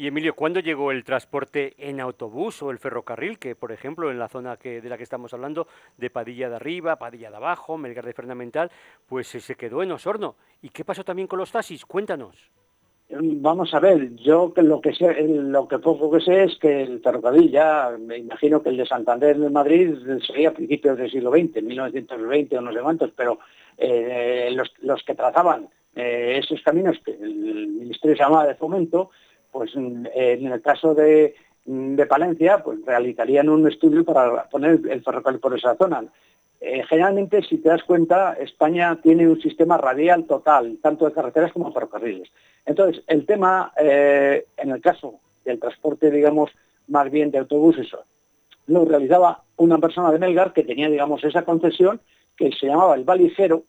Y 0.00 0.06
Emilio, 0.06 0.34
¿cuándo 0.34 0.60
llegó 0.60 0.92
el 0.92 1.04
transporte 1.04 1.74
en 1.76 2.00
autobús 2.00 2.62
o 2.62 2.70
el 2.70 2.78
ferrocarril? 2.78 3.38
Que, 3.38 3.54
por 3.54 3.70
ejemplo, 3.70 4.10
en 4.10 4.18
la 4.18 4.28
zona 4.28 4.56
de 4.56 4.80
la 4.88 4.96
que 4.96 5.02
estamos 5.02 5.34
hablando, 5.34 5.66
de 5.98 6.08
Padilla 6.08 6.48
de 6.48 6.56
arriba, 6.56 6.96
Padilla 6.96 7.28
de 7.28 7.36
abajo, 7.36 7.76
Melgar 7.76 8.06
de 8.06 8.14
Fernamental, 8.14 8.70
pues 9.06 9.26
se 9.26 9.54
quedó 9.56 9.82
en 9.82 9.92
Osorno. 9.92 10.36
¿Y 10.62 10.70
qué 10.70 10.86
pasó 10.86 11.04
también 11.04 11.28
con 11.28 11.38
los 11.38 11.52
taxis? 11.52 11.84
Cuéntanos. 11.84 12.34
Vamos 13.10 13.74
a 13.74 13.80
ver, 13.80 14.14
yo 14.16 14.54
lo 14.56 14.80
que 14.80 14.94
sé, 14.94 15.22
lo 15.22 15.68
que 15.68 15.78
poco 15.78 16.10
que 16.10 16.24
sé 16.24 16.44
es 16.44 16.56
que 16.56 16.80
el 16.80 17.02
ferrocarril 17.02 17.50
ya, 17.50 17.94
me 18.00 18.16
imagino 18.16 18.62
que 18.62 18.70
el 18.70 18.78
de 18.78 18.86
Santander 18.86 19.38
de 19.38 19.50
Madrid 19.50 19.98
sería 20.26 20.48
a 20.48 20.54
principios 20.54 20.96
del 20.96 21.10
siglo 21.10 21.30
XX, 21.30 21.62
1920 21.62 22.56
o 22.56 22.60
no 22.62 22.72
sé 22.72 22.80
cuántos, 22.80 23.10
pero 23.14 23.38
eh, 23.76 24.56
los, 24.80 25.04
que 25.04 25.14
trazaban 25.14 25.68
eh, 25.94 26.40
esos 26.42 26.62
caminos 26.62 26.96
que 27.04 27.10
el 27.10 27.68
Ministerio 27.68 28.16
llamaba 28.16 28.46
de 28.46 28.54
Fomento, 28.54 29.10
pues 29.50 29.74
en 29.74 30.06
el 30.14 30.62
caso 30.62 30.94
de, 30.94 31.34
de 31.64 32.06
Palencia, 32.06 32.62
pues 32.62 32.78
realizarían 32.84 33.48
un 33.48 33.68
estudio 33.68 34.04
para 34.04 34.48
poner 34.48 34.80
el 34.88 35.02
ferrocarril 35.02 35.40
por 35.40 35.56
esa 35.56 35.76
zona. 35.76 36.04
Eh, 36.60 36.82
generalmente, 36.88 37.42
si 37.42 37.58
te 37.58 37.70
das 37.70 37.82
cuenta, 37.84 38.34
España 38.34 39.00
tiene 39.02 39.26
un 39.26 39.40
sistema 39.40 39.78
radial 39.78 40.24
total, 40.24 40.78
tanto 40.82 41.06
de 41.06 41.12
carreteras 41.12 41.52
como 41.52 41.68
de 41.68 41.74
ferrocarriles. 41.74 42.28
Entonces, 42.66 43.02
el 43.06 43.24
tema, 43.24 43.72
eh, 43.78 44.46
en 44.56 44.70
el 44.70 44.80
caso 44.80 45.20
del 45.44 45.58
transporte, 45.58 46.10
digamos, 46.10 46.50
más 46.88 47.10
bien 47.10 47.30
de 47.30 47.38
autobuses, 47.38 47.88
lo 48.66 48.84
realizaba 48.84 49.42
una 49.56 49.78
persona 49.78 50.12
de 50.12 50.18
Melgar 50.18 50.52
que 50.52 50.64
tenía, 50.64 50.90
digamos, 50.90 51.24
esa 51.24 51.44
concesión 51.44 52.00
que 52.36 52.50
se 52.52 52.66
llamaba 52.66 52.94
el 52.94 53.04
valijero, 53.04 53.64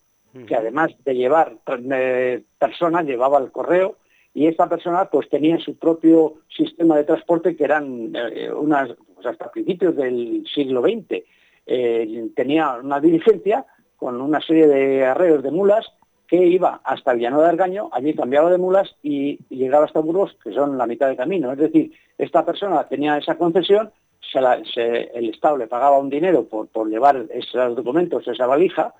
que 0.47 0.55
además 0.55 0.91
de 1.03 1.13
llevar 1.13 1.57
eh, 1.91 2.41
personas, 2.57 3.05
llevaba 3.05 3.39
el 3.39 3.51
correo, 3.51 3.97
y 4.33 4.47
esta 4.47 4.69
persona 4.69 5.05
pues 5.05 5.29
tenía 5.29 5.59
su 5.59 5.75
propio 5.77 6.35
sistema 6.55 6.95
de 6.97 7.03
transporte 7.03 7.55
que 7.55 7.65
eran 7.65 8.13
eh, 8.15 8.51
unas, 8.51 8.89
pues, 9.13 9.25
hasta 9.25 9.51
principios 9.51 9.95
del 9.95 10.45
siglo 10.53 10.81
XX. 10.81 11.23
Eh, 11.65 12.29
tenía 12.35 12.77
una 12.81 12.99
diligencia 12.99 13.65
con 13.97 14.21
una 14.21 14.41
serie 14.41 14.67
de 14.67 15.05
arreos 15.05 15.43
de 15.43 15.51
mulas 15.51 15.85
que 16.27 16.47
iba 16.47 16.79
hasta 16.85 17.13
Villanueva 17.13 17.43
de 17.43 17.49
Argaño, 17.49 17.89
allí 17.91 18.13
cambiaba 18.13 18.49
de 18.49 18.57
mulas 18.57 18.95
y, 19.03 19.37
llegaba 19.49 19.85
hasta 19.85 19.99
Burgos, 19.99 20.37
que 20.41 20.53
son 20.53 20.77
la 20.77 20.87
mitad 20.87 21.09
de 21.09 21.17
camino. 21.17 21.51
Es 21.51 21.57
decir, 21.57 21.91
esta 22.17 22.45
persona 22.45 22.87
tenía 22.87 23.17
esa 23.17 23.37
concesión, 23.37 23.91
el 24.33 25.29
Estado 25.29 25.57
le 25.57 25.67
pagaba 25.67 25.99
un 25.99 26.09
dinero 26.09 26.45
por, 26.45 26.89
llevar 26.89 27.25
esos 27.31 27.75
documentos, 27.75 28.25
esa 28.29 28.47
valija, 28.47 28.93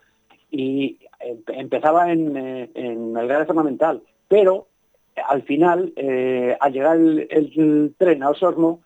y 0.52 1.00
empezaba 1.48 2.12
en, 2.12 2.36
eh, 2.36 2.70
en 2.74 3.16
el 3.16 3.28
grado 3.30 3.46
fundamental. 3.46 4.04
Pero 4.28 4.68
al 5.28 5.44
final, 5.44 5.94
eh, 5.96 6.56
al 6.60 6.74
llegar 6.74 6.98
el, 6.98 7.96
tren 7.98 8.24
a 8.24 8.30
Osorno, 8.30 8.82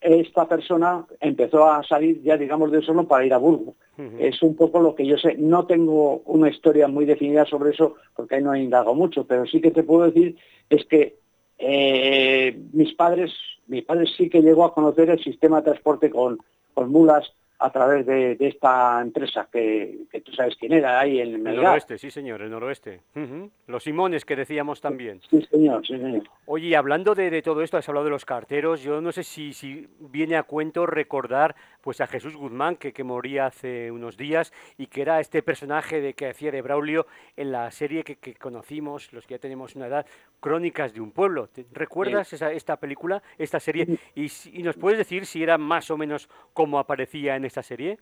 esta 0.00 0.48
persona 0.48 1.06
empezó 1.20 1.66
a 1.66 1.82
salir 1.82 2.22
ya, 2.22 2.36
digamos, 2.36 2.72
de 2.72 2.78
Osorno 2.78 3.06
para 3.06 3.24
ir 3.24 3.34
a 3.34 3.38
Burgos. 3.38 3.74
Es 4.18 4.42
un 4.42 4.56
poco 4.56 4.80
lo 4.80 4.94
que 4.94 5.06
yo 5.06 5.18
sé. 5.18 5.36
No 5.36 5.66
tengo 5.66 6.22
una 6.24 6.48
historia 6.48 6.88
muy 6.88 7.04
definida 7.04 7.44
sobre 7.44 7.72
eso, 7.72 7.96
porque 8.16 8.36
ahí 8.36 8.42
no 8.42 8.54
he 8.54 8.62
indagado 8.62 8.94
mucho, 8.94 9.26
pero 9.26 9.44
sí 9.44 9.60
que 9.60 9.70
te 9.70 9.82
puedo 9.82 10.10
decir 10.10 10.36
es 10.70 10.86
que 10.86 11.18
eh, 11.58 12.58
mis 12.72 12.94
padres, 12.94 13.30
mi 13.66 13.82
padre 13.82 14.06
sí 14.16 14.30
que 14.30 14.40
llegó 14.40 14.64
a 14.64 14.72
conocer 14.72 15.10
el 15.10 15.22
sistema 15.22 15.58
de 15.58 15.64
transporte 15.64 16.08
con, 16.08 16.38
con 16.72 16.90
mulas 16.90 17.30
a 17.60 17.70
través 17.70 18.06
de, 18.06 18.36
esta 18.40 19.00
empresa 19.02 19.48
que, 19.52 20.06
tú 20.24 20.32
sabes 20.32 20.56
quién 20.58 20.72
era, 20.72 20.98
ahí 20.98 21.20
en 21.20 21.46
el 21.46 21.56
noroeste, 21.56 21.98
sí 21.98 22.10
señor, 22.10 22.40
el 22.40 22.50
noroeste. 22.50 23.02
Los 23.66 23.84
Simones 23.84 24.24
que 24.24 24.34
decíamos 24.34 24.80
también. 24.80 25.20
Sí 25.30 25.42
señor, 25.50 25.86
sí 25.86 25.98
señor. 25.98 26.22
Oye, 26.46 26.74
hablando 26.74 27.14
de, 27.14 27.42
todo 27.42 27.62
esto, 27.62 27.76
has 27.76 27.88
hablado 27.88 28.04
de 28.04 28.10
los 28.10 28.24
carteros, 28.24 28.82
yo 28.82 29.00
no 29.00 29.12
sé 29.12 29.22
si, 29.22 29.52
si 29.52 29.86
viene 29.98 30.36
a 30.36 30.42
cuento 30.42 30.86
recordar 30.86 31.54
pues 31.82 32.00
a 32.00 32.06
Jesús 32.06 32.36
Guzmán, 32.36 32.76
que, 32.76 32.92
que 32.92 33.04
moría 33.04 33.46
hace 33.46 33.90
unos 33.90 34.16
días 34.16 34.52
y 34.78 34.86
que 34.86 35.02
era 35.02 35.20
este 35.20 35.42
personaje 35.42 36.00
de 36.00 36.14
que 36.14 36.28
hacía 36.28 36.50
de 36.50 36.62
Braulio 36.62 37.06
en 37.36 37.52
la 37.52 37.70
serie 37.70 38.04
que, 38.04 38.34
conocimos, 38.34 39.12
los 39.12 39.26
que 39.26 39.34
ya 39.34 39.38
tenemos 39.38 39.76
una 39.76 39.86
edad, 39.86 40.06
Crónicas 40.40 40.92
de 40.94 41.00
un 41.00 41.12
pueblo. 41.12 41.48
¿Recuerdas 41.72 42.32
esa, 42.32 42.52
esta 42.52 42.76
película, 42.78 43.22
esta 43.38 43.60
serie? 43.60 43.98
Y, 44.14 44.26
y 44.52 44.62
nos 44.62 44.76
puedes 44.76 44.98
decir 44.98 45.26
si 45.26 45.42
era 45.42 45.58
más 45.58 45.90
o 45.90 45.96
menos 45.96 46.28
como 46.52 46.78
aparecía 46.78 47.36
en 47.36 47.44
esta 47.44 47.62
serie? 47.62 47.98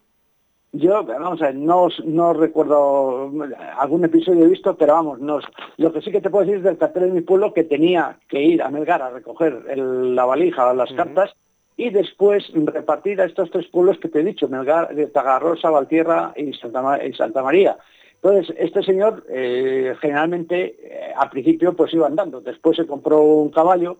Yo, 0.72 1.03
vamos 1.03 1.40
a 1.40 1.46
ver, 1.46 1.55
no, 1.55 1.88
no 2.05 2.35
recuerdo 2.35 3.33
algún 3.79 4.05
episodio 4.05 4.44
he 4.44 4.48
visto, 4.48 4.77
pero 4.77 4.92
vamos, 4.92 5.18
no, 5.18 5.40
lo 5.79 5.92
que 5.92 6.03
sí 6.03 6.12
que 6.12 6.20
te 6.20 6.29
puedo 6.29 6.44
decir 6.44 6.59
es 6.59 6.64
del 6.64 6.77
cartel 6.77 7.05
de 7.05 7.12
mi 7.12 7.20
pueblo 7.22 7.55
que 7.55 7.64
tenía 7.64 8.18
que 8.29 8.42
ir 8.42 8.62
a 8.62 8.68
Melgar 8.68 9.01
a 9.01 9.09
recoger 9.09 9.79
la 9.79 10.27
valija 10.27 10.70
o 10.70 10.74
las 10.74 10.92
cartas 10.92 11.33
y 11.79 11.88
después 11.88 12.44
repartir 12.53 13.18
a 13.20 13.24
estos 13.24 13.51
tres 13.51 13.66
pueblos 13.68 13.98
que 13.98 14.09
te 14.09 14.20
he 14.20 14.24
dicho, 14.24 14.46
Melgar, 14.46 14.94
Tagarrosa, 15.11 15.70
Valtierra 15.70 16.35
y 16.37 16.53
Santa, 16.53 17.03
y 17.03 17.14
Santa 17.14 17.42
María. 17.42 17.79
Entonces, 18.23 18.55
este 18.59 18.83
señor 18.83 19.25
eh, 19.29 19.95
generalmente 20.01 20.77
eh, 20.83 21.13
al 21.17 21.31
principio 21.31 21.75
pues 21.75 21.95
iba 21.95 22.07
andando, 22.07 22.41
después 22.41 22.77
se 22.77 22.87
compró 22.87 23.23
un 23.23 23.51
caballo 23.51 23.99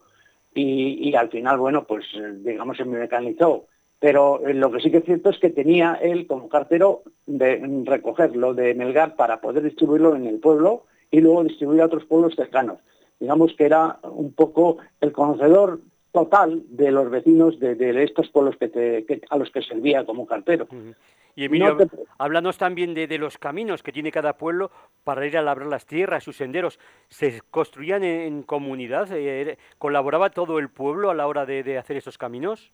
y, 0.55 1.15
al 1.15 1.29
final, 1.29 1.59
bueno, 1.59 1.85
pues 1.85 2.05
digamos 2.43 2.77
se 2.77 2.85
mecanizó 2.85 3.67
pero 3.99 4.47
eh, 4.47 4.55
lo 4.55 4.71
que 4.71 4.81
sí 4.81 4.91
que 4.91 4.99
es 4.99 5.05
cierto 5.05 5.31
es 5.31 5.39
que 5.39 5.51
tenía 5.51 5.95
él 6.01 6.27
como 6.27 6.49
cartero 6.49 7.03
de 7.27 7.61
recogerlo 7.85 8.55
de 8.55 8.75
Melgar 8.75 9.17
para 9.17 9.41
poder 9.41 9.63
distribuirlo 9.63 10.15
en 10.15 10.27
el 10.27 10.39
pueblo 10.39 10.85
y 11.11 11.21
luego 11.21 11.45
distribuir 11.45 11.83
a 11.83 11.87
otros 11.87 12.05
pueblos 12.05 12.35
cercanos. 12.37 12.79
Digamos 13.19 13.55
que 13.57 13.65
era 13.65 13.99
un 14.05 14.33
poco 14.33 14.79
el 15.01 15.13
conocedor 15.13 15.81
total 16.13 16.63
de 16.69 16.91
los 16.91 17.11
vecinos 17.11 17.59
de, 17.61 18.03
estos 18.03 18.29
pueblos 18.31 18.57
que, 18.57 19.21
a 19.31 19.37
los 19.37 19.51
que 19.51 19.63
servía 19.63 20.05
como 20.05 20.27
cartero. 20.27 20.67
Y 21.35 21.45
Emilio, 21.45 21.77
háblanos 22.19 22.59
también 22.59 22.95
de, 22.95 23.19
los 23.19 23.39
caminos 23.39 23.83
que 23.83 23.93
tiene 23.93 24.11
cada 24.11 24.37
pueblo 24.37 24.71
para 25.05 25.25
ir 25.27 25.39
a 25.39 25.43
labrar 25.43 25.69
las 25.69 25.87
tierras, 25.87 26.25
sus 26.25 26.37
senderos. 26.37 26.81
¿Se 27.09 27.41
construían 27.51 28.03
en, 28.03 28.43
comunidad? 28.43 29.09
Eh, 29.13 29.57
¿Colaboraba 29.79 30.31
todo 30.31 30.59
el 30.59 30.69
pueblo 30.69 31.11
a 31.11 31.15
la 31.15 31.29
hora 31.29 31.47
de 31.47 31.79
hacer 31.79 31.97
esos 31.97 32.19
caminos? 32.19 32.73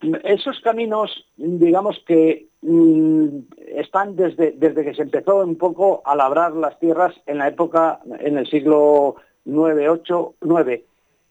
Esos 0.00 0.60
caminos, 0.60 1.26
digamos 1.36 1.98
que 2.06 2.46
mm, 2.62 3.38
están 3.66 4.14
desde, 4.14 4.52
desde 4.52 4.84
que 4.84 4.94
se 4.94 5.02
empezó 5.02 5.38
un 5.44 5.56
poco 5.56 6.02
a 6.04 6.14
labrar 6.14 6.52
las 6.52 6.78
tierras 6.78 7.12
en 7.26 7.38
la 7.38 7.48
época, 7.48 7.98
en 8.20 8.38
el 8.38 8.46
siglo 8.46 9.16
IX, 9.44 9.88
8, 9.88 10.34
9, 10.42 10.84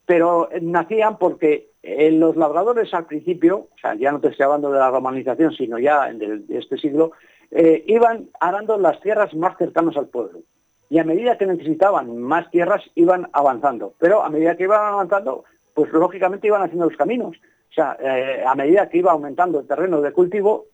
pero 0.07 0.47
nacían 0.61 1.17
porque 1.17 1.71
eh, 1.83 2.11
los 2.11 2.37
labradores 2.37 2.93
al 2.93 3.05
principio, 3.05 3.67
o 3.75 3.79
sea, 3.79 3.93
ya 3.93 4.09
no 4.09 4.21
te 4.21 4.29
estoy 4.29 4.45
hablando 4.45 4.71
de 4.71 4.79
la 4.79 4.89
romanización, 4.89 5.51
sino 5.51 5.77
ya 5.77 6.11
de, 6.13 6.43
este 6.49 6.77
siglo, 6.77 7.11
eh, 7.51 7.83
iban 7.87 8.29
arando 8.39 8.77
las 8.77 9.01
tierras 9.01 9.35
más 9.35 9.57
cercanas 9.57 9.97
al 9.97 10.07
pueblo. 10.07 10.39
Y 10.89 10.99
a 10.99 11.03
medida 11.03 11.37
que 11.37 11.45
necesitaban 11.45 12.17
más 12.17 12.49
tierras, 12.51 12.81
iban 12.95 13.27
avanzando. 13.33 13.95
Pero 13.99 14.23
a 14.23 14.29
medida 14.29 14.55
que 14.55 14.63
iban 14.63 14.93
avanzando, 14.93 15.43
pues 15.73 15.91
lógicamente 15.91 16.47
iban 16.47 16.61
haciendo 16.61 16.85
los 16.85 16.97
caminos. 16.97 17.35
O 17.69 17.73
sea, 17.73 17.97
eh, 17.99 18.45
a 18.47 18.55
medida 18.55 18.87
que 18.87 18.99
iba 18.99 19.11
aumentando 19.11 19.59
el 19.59 19.67
terreno 19.67 19.99
de 19.99 20.13
cultivo, 20.13 20.67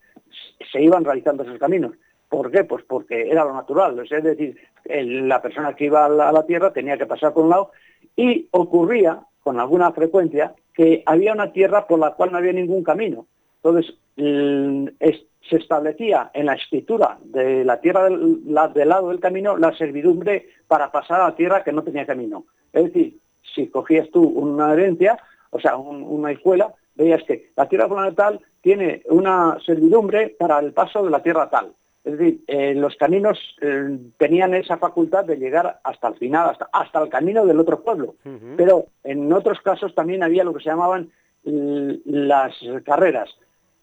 se 0.71 0.79
iban 0.79 1.03
realizando 1.03 1.41
esos 1.41 1.57
caminos. 1.57 1.93
¿Por 2.29 2.51
qué? 2.51 2.65
Pues 2.65 2.83
porque 2.83 3.31
era 3.31 3.45
lo 3.45 3.53
natural. 3.53 3.97
Es 3.99 4.23
decir, 4.23 4.57
la 4.85 5.41
persona 5.41 5.75
que 5.75 5.85
iba 5.85 6.05
a 6.05 6.09
la, 6.09 6.45
tierra 6.45 6.71
tenía 6.71 6.97
que 6.97 7.07
pasar 7.07 7.33
por 7.33 7.43
un 7.43 7.49
lado 7.49 7.71
y 8.15 8.47
ocurría 8.51 9.21
con 9.41 9.59
alguna 9.59 9.91
frecuencia 9.91 10.53
que 10.73 11.03
había 11.05 11.33
una 11.33 11.51
tierra 11.51 11.87
por 11.87 11.99
la 11.99 12.11
cual 12.11 12.31
no 12.31 12.37
había 12.37 12.53
ningún 12.53 12.83
camino. 12.83 13.27
Entonces, 13.61 13.95
se 14.15 15.57
establecía 15.57 16.31
en 16.33 16.45
la 16.45 16.53
escritura 16.53 17.17
de 17.23 17.63
la 17.63 17.79
tierra 17.79 18.05
del, 18.05 18.41
lado 18.45 19.09
del 19.09 19.19
camino 19.19 19.57
la 19.57 19.75
servidumbre 19.75 20.49
para 20.67 20.91
pasar 20.91 21.21
a 21.21 21.29
la 21.29 21.35
tierra 21.35 21.63
que 21.63 21.71
no 21.71 21.83
tenía 21.83 22.05
camino. 22.05 22.45
Es 22.71 22.85
decir, 22.85 23.17
si 23.53 23.67
cogías 23.67 24.09
tú 24.11 24.23
una 24.23 24.73
herencia, 24.73 25.17
o 25.49 25.59
sea, 25.59 25.77
una 25.77 26.31
escuela, 26.31 26.73
veías 26.95 27.23
que 27.23 27.51
la 27.55 27.67
tierra 27.67 28.11
tal 28.13 28.39
tiene 28.61 29.01
una 29.09 29.57
servidumbre 29.65 30.35
para 30.39 30.59
el 30.59 30.73
paso 30.73 31.03
de 31.03 31.11
la 31.11 31.21
tierra 31.21 31.49
tal. 31.49 31.73
Es 32.03 32.17
decir, 32.17 32.43
eh, 32.47 32.75
los 32.75 32.95
caminos 32.97 33.39
eh, 33.61 33.97
tenían 34.17 34.53
esa 34.53 34.77
facultad 34.77 35.23
de 35.23 35.37
llegar 35.37 35.79
hasta 35.83 36.09
el 36.09 36.15
final, 36.15 36.49
hasta, 36.49 36.69
hasta 36.73 37.01
el 37.01 37.09
camino 37.09 37.45
del 37.45 37.59
otro 37.59 37.81
pueblo. 37.81 38.15
Pero 38.57 38.87
en 39.03 39.31
otros 39.31 39.61
casos 39.61 39.95
también 39.95 40.21
había 40.21 40.43
lo 40.43 40.53
que 40.53 40.63
se 40.63 40.69
llamaban 40.69 41.11
las 41.43 42.53
carreras. 42.85 43.29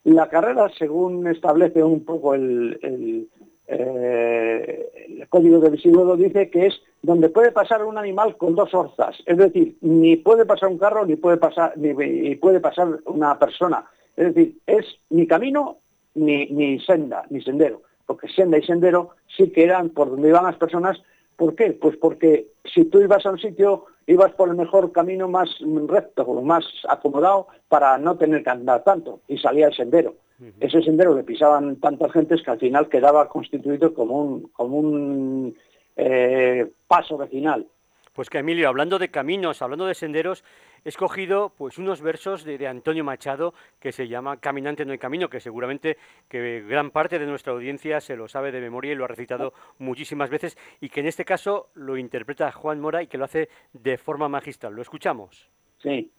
La 0.04 0.28
carrera, 0.28 0.70
según 0.78 1.26
establece 1.28 1.83
un 1.83 2.04
poco 2.04 2.35
el, 2.35 2.78
el, 2.83 3.28
eh, 3.68 5.26
código 5.28 5.61
de 5.61 5.70
Visigodo, 5.70 6.16
dice 6.16 6.50
que 6.50 6.66
es 6.66 6.74
donde 7.02 7.30
puede 7.30 7.52
pasar 7.52 7.85
un 7.85 7.96
animal 7.96 8.37
con 8.37 8.54
dos 8.54 8.74
orzas. 8.74 9.16
Es 9.24 9.38
decir, 9.38 9.76
ni 9.80 10.16
puede 10.16 10.44
pasar 10.44 10.68
un 10.68 10.78
carro, 10.78 11.06
ni 11.06 11.16
puede 11.16 11.38
pasar, 11.38 11.72
ni, 11.76 12.35
puede 12.37 12.61
pasar 12.61 12.98
una 13.06 13.38
persona. 13.38 13.85
Es 14.14 14.35
decir, 14.35 14.59
es 14.66 14.85
ni 15.09 15.26
camino 15.26 15.78
ni, 16.14 16.46
ni 16.46 16.80
senda, 16.80 17.24
ni 17.30 17.40
sendero 17.40 17.83
porque 18.11 18.27
senda 18.27 18.59
y 18.59 18.62
sendero 18.64 19.11
sí 19.37 19.53
que 19.53 19.62
eran 19.62 19.90
por 19.90 20.11
donde 20.11 20.31
iban 20.31 20.42
las 20.42 20.57
personas. 20.57 21.01
¿Por 21.37 21.55
qué? 21.55 21.70
Pues 21.70 21.96
porque 21.96 22.49
si 22.64 22.85
tú 22.87 23.01
ibas 23.01 23.25
a 23.25 23.31
un 23.31 23.38
sitio, 23.38 23.87
ibas 24.09 24.33
por 24.33 24.49
el 24.49 24.57
mejor 24.57 24.90
camino 24.90 25.29
más 25.29 25.49
recto, 25.87 26.27
más 26.42 26.64
acomodado 26.88 27.46
para 27.68 27.99
no 27.99 28.16
tener 28.16 28.42
que 28.42 28.51
andar 28.51 28.83
tanto, 28.83 29.20
y 29.29 29.38
salía 29.38 29.68
el 29.68 29.75
sendero. 29.75 30.16
Ese 30.59 30.83
sendero 30.83 31.14
le 31.14 31.23
pisaban 31.23 31.77
tantas 31.77 32.11
gentes 32.11 32.42
que 32.42 32.51
al 32.51 32.59
final 32.59 32.88
quedaba 32.88 33.29
constituido 33.29 33.94
como 33.94 34.25
un, 34.25 34.42
como 34.55 34.79
un 34.79 35.57
eh, 35.94 36.66
paso 36.88 37.16
vecinal. 37.16 37.64
Pues 38.12 38.29
que 38.29 38.38
Emilio, 38.38 38.68
hablando 38.68 38.99
de 38.99 39.12
caminos, 39.12 39.62
hablando 39.62 39.87
de 39.87 39.94
senderos, 39.94 40.42
he 40.85 40.88
escogido 40.88 41.53
pues 41.57 41.79
unos 41.79 42.01
versos 42.01 42.45
de, 42.45 42.66
Antonio 42.66 43.05
Machado 43.05 43.55
que 43.79 43.93
se 43.93 44.09
llama 44.09 44.38
Caminante 44.38 44.85
no 44.85 44.93
hay 44.93 44.99
camino, 44.99 45.29
que 45.29 45.40
seguramente 45.40 45.97
que 46.29 46.62
gran 46.62 46.90
parte 46.90 47.19
de 47.19 47.27
nuestra 47.27 47.53
audiencia 47.53 48.01
se 48.01 48.16
lo 48.16 48.29
sabe 48.29 48.53
de 48.53 48.61
memoria 48.61 48.93
y 48.93 48.95
lo 48.95 49.05
ha 49.05 49.09
recitado 49.09 49.53
muchísimas 49.79 50.31
veces 50.31 50.57
y 50.81 50.88
que 50.88 51.01
en 51.01 51.07
este 51.07 51.25
caso 51.25 51.71
lo 51.75 51.97
interpreta 51.97 52.53
Juan 52.53 52.81
Mora 52.81 53.03
y 53.03 53.07
que 53.07 53.19
lo 53.19 53.25
hace 53.25 53.49
de 53.73 53.99
forma 53.99 54.29
magistral. 54.29 54.75
¿Lo 54.75 54.83
escuchamos? 54.83 55.51
Sí. 55.79 56.12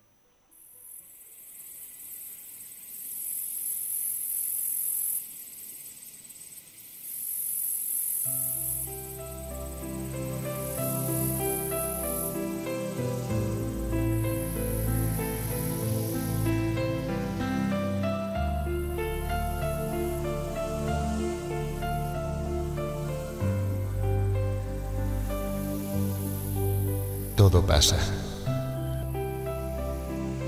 Todo 27.51 27.65
pasa 27.65 27.97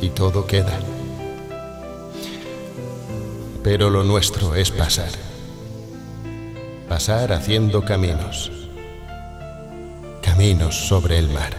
y 0.02 0.08
todo 0.10 0.48
queda. 0.48 0.80
Pero 3.62 3.90
lo 3.90 4.06
nuestro 4.06 4.56
es 4.56 4.72
pasar, 4.72 5.10
pasar 6.88 7.34
haciendo 7.34 7.84
caminos, 7.84 8.52
caminos 10.22 10.88
sobre 10.88 11.18
el 11.18 11.30
mar. 11.30 11.54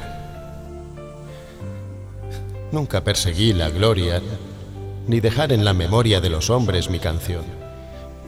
Nunca 2.73 3.05
perseguí 3.05 3.53
la 3.53 3.69
gloria, 3.69 4.23
ni 5.07 5.21
dejar 5.21 5.53
en 5.53 5.65
la 5.65 5.75
memoria 5.75 6.23
de 6.23 6.31
los 6.31 6.49
hombres 6.49 6.89
mi 6.89 7.01
canción. 7.01 7.45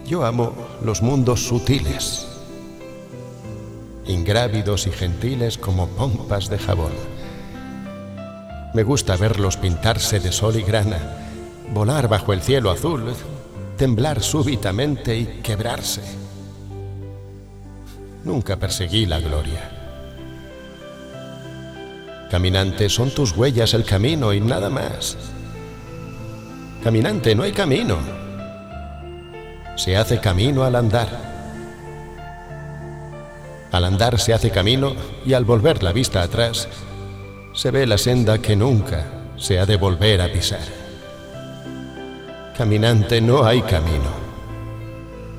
Yo 0.06 0.26
amo 0.26 0.52
los 0.82 1.00
mundos 1.00 1.46
sutiles 1.46 2.35
ingrávidos 4.08 4.86
y 4.86 4.90
gentiles 4.92 5.58
como 5.58 5.88
pompas 5.88 6.48
de 6.48 6.58
jabón. 6.58 6.92
Me 8.74 8.82
gusta 8.82 9.16
verlos 9.16 9.56
pintarse 9.56 10.20
de 10.20 10.32
sol 10.32 10.56
y 10.56 10.62
grana, 10.62 10.98
volar 11.72 12.08
bajo 12.08 12.32
el 12.32 12.42
cielo 12.42 12.70
azul, 12.70 13.14
temblar 13.76 14.22
súbitamente 14.22 15.16
y 15.16 15.26
quebrarse. 15.42 16.02
Nunca 18.24 18.56
perseguí 18.56 19.06
la 19.06 19.20
gloria. 19.20 19.70
Caminante, 22.30 22.88
son 22.88 23.10
tus 23.10 23.36
huellas 23.36 23.72
el 23.72 23.84
camino 23.84 24.32
y 24.32 24.40
nada 24.40 24.68
más. 24.68 25.16
Caminante, 26.82 27.34
no 27.34 27.44
hay 27.44 27.52
camino. 27.52 27.98
Se 29.76 29.96
hace 29.96 30.18
camino 30.18 30.64
al 30.64 30.74
andar. 30.74 31.25
Al 33.72 33.84
andar 33.84 34.18
se 34.18 34.32
hace 34.32 34.50
camino 34.50 34.94
y 35.24 35.32
al 35.32 35.44
volver 35.44 35.82
la 35.82 35.92
vista 35.92 36.22
atrás 36.22 36.68
se 37.52 37.70
ve 37.70 37.86
la 37.86 37.98
senda 37.98 38.38
que 38.38 38.54
nunca 38.54 39.04
se 39.36 39.58
ha 39.58 39.66
de 39.66 39.76
volver 39.76 40.20
a 40.20 40.32
pisar. 40.32 40.60
Caminante 42.56 43.20
no 43.20 43.44
hay 43.44 43.62
camino, 43.62 44.10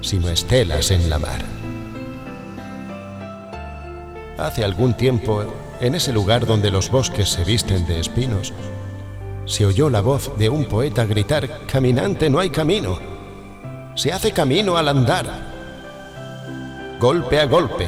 sino 0.02 0.30
estelas 0.30 0.92
en 0.92 1.10
la 1.10 1.20
mar. 1.20 1.42
Hace 4.38 4.64
algún 4.64 4.94
tiempo, 4.94 5.44
en 5.80 5.96
ese 5.96 6.14
lugar 6.14 6.46
donde 6.46 6.70
los 6.70 6.92
bosques 6.92 7.30
se 7.30 7.44
visten 7.44 7.88
de 7.88 8.00
espinos, 8.00 8.54
se 9.46 9.66
oyó 9.66 9.90
la 9.90 10.02
voz 10.02 10.38
de 10.38 10.50
un 10.50 10.66
poeta 10.66 11.06
gritar, 11.06 11.66
Caminante 11.66 12.30
no 12.30 12.40
hay 12.40 12.50
camino, 12.50 13.00
se 13.96 14.12
hace 14.12 14.32
camino 14.32 14.78
al 14.78 14.88
andar. 14.90 15.26
Golpe 17.00 17.40
a 17.40 17.46
golpe, 17.46 17.88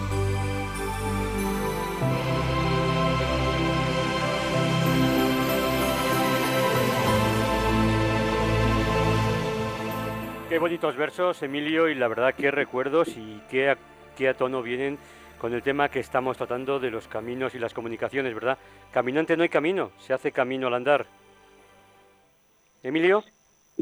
Bonitos 10.61 10.95
versos, 10.95 11.41
Emilio, 11.41 11.89
y 11.89 11.95
la 11.95 12.07
verdad 12.07 12.35
qué 12.37 12.51
recuerdos 12.51 13.07
y 13.17 13.41
qué 13.49 13.71
a, 13.71 13.77
qué 14.15 14.29
a 14.29 14.35
tono 14.35 14.61
vienen 14.61 14.99
con 15.39 15.55
el 15.55 15.63
tema 15.63 15.89
que 15.89 15.99
estamos 15.99 16.37
tratando 16.37 16.79
de 16.79 16.91
los 16.91 17.07
caminos 17.07 17.55
y 17.55 17.59
las 17.59 17.73
comunicaciones, 17.73 18.31
¿verdad? 18.35 18.59
Caminante 18.91 19.35
no 19.35 19.41
hay 19.41 19.49
camino, 19.49 19.89
se 19.97 20.13
hace 20.13 20.31
camino 20.31 20.67
al 20.67 20.75
andar. 20.75 21.07
Emilio. 22.83 23.23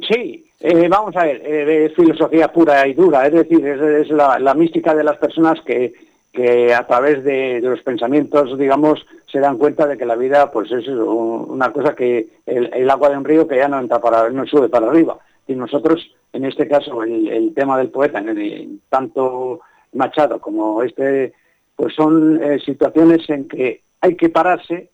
Sí, 0.07 0.49
eh, 0.61 0.87
vamos 0.87 1.13
a 1.17 1.25
ver, 1.25 1.41
eh, 1.45 1.85
es 1.87 1.95
filosofía 1.95 2.47
pura 2.47 2.87
y 2.87 2.93
dura, 2.93 3.27
es 3.27 3.33
decir, 3.33 3.67
es, 3.67 4.09
la, 4.09 4.53
mística 4.53 4.95
de 4.95 5.03
las 5.03 5.17
personas 5.17 5.59
que, 5.65 5.93
que 6.31 6.73
a 6.73 6.87
través 6.87 7.25
de, 7.25 7.59
los 7.59 7.81
pensamientos, 7.81 8.57
digamos, 8.57 9.05
se 9.29 9.41
dan 9.41 9.57
cuenta 9.57 9.85
de 9.85 9.97
que 9.97 10.05
la 10.05 10.15
vida 10.15 10.49
pues 10.49 10.71
es 10.71 10.87
una 10.87 11.73
cosa 11.73 11.93
que 11.93 12.29
el, 12.45 12.89
agua 12.89 13.09
de 13.09 13.17
un 13.17 13.25
río 13.25 13.49
que 13.49 13.57
ya 13.57 13.67
no 13.67 13.81
entra 13.81 13.99
para, 13.99 14.29
no 14.29 14.47
sube 14.47 14.69
para 14.69 14.87
arriba. 14.87 15.19
Y 15.49 15.55
nosotros, 15.55 16.07
en 16.31 16.45
este 16.45 16.67
caso, 16.67 17.01
el, 17.01 17.53
tema 17.55 17.75
del 17.79 17.89
poeta, 17.89 18.19
en 18.19 18.81
tanto 18.87 19.61
Machado 19.93 20.39
como 20.39 20.83
este, 20.83 21.33
pues 21.75 21.95
son 21.95 22.39
eh, 22.43 22.59
situaciones 22.59 23.27
en 23.31 23.47
que 23.47 23.81
hay 23.99 24.15
que 24.15 24.29
pararse 24.29 24.91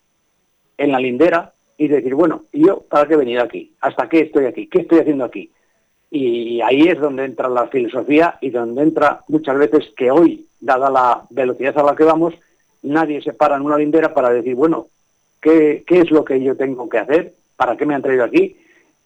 en 0.78 0.92
la 0.92 0.98
lindera 0.98 1.52
y 1.76 1.88
decir, 1.88 2.14
bueno, 2.14 2.44
¿yo 2.54 2.80
para 2.88 3.06
qué 3.06 3.12
he 3.12 3.18
venido 3.18 3.42
aquí? 3.42 3.74
¿Hasta 3.82 4.08
qué 4.08 4.20
estoy 4.20 4.46
aquí? 4.46 4.66
¿Qué 4.66 4.80
estoy 4.80 5.00
haciendo 5.00 5.26
aquí? 5.26 5.50
Y 6.10 6.62
ahí 6.62 6.88
es 6.88 6.98
donde 6.98 7.26
entra 7.26 7.50
la 7.50 7.66
filosofía 7.66 8.38
y 8.40 8.48
donde 8.48 8.82
entra 8.82 9.24
muchas 9.28 9.58
veces 9.58 9.92
que 9.94 10.10
hoy, 10.10 10.46
dada 10.58 10.88
la 10.88 11.26
velocidad 11.28 11.78
a 11.78 11.82
la 11.82 11.94
que 11.94 12.04
vamos, 12.04 12.32
nadie 12.82 13.20
se 13.20 13.34
para 13.34 13.56
en 13.56 13.62
una 13.62 13.76
lindera 13.76 14.14
para 14.14 14.30
decir, 14.30 14.54
bueno, 14.54 14.88
¿qué, 15.42 15.84
qué 15.86 15.98
es 15.98 16.10
lo 16.10 16.24
que 16.24 16.42
yo 16.42 16.56
tengo 16.56 16.88
que 16.88 16.96
hacer? 16.96 17.34
¿Para 17.56 17.76
qué 17.76 17.84
me 17.84 17.94
han 17.94 18.00
traído 18.00 18.24
aquí? 18.24 18.56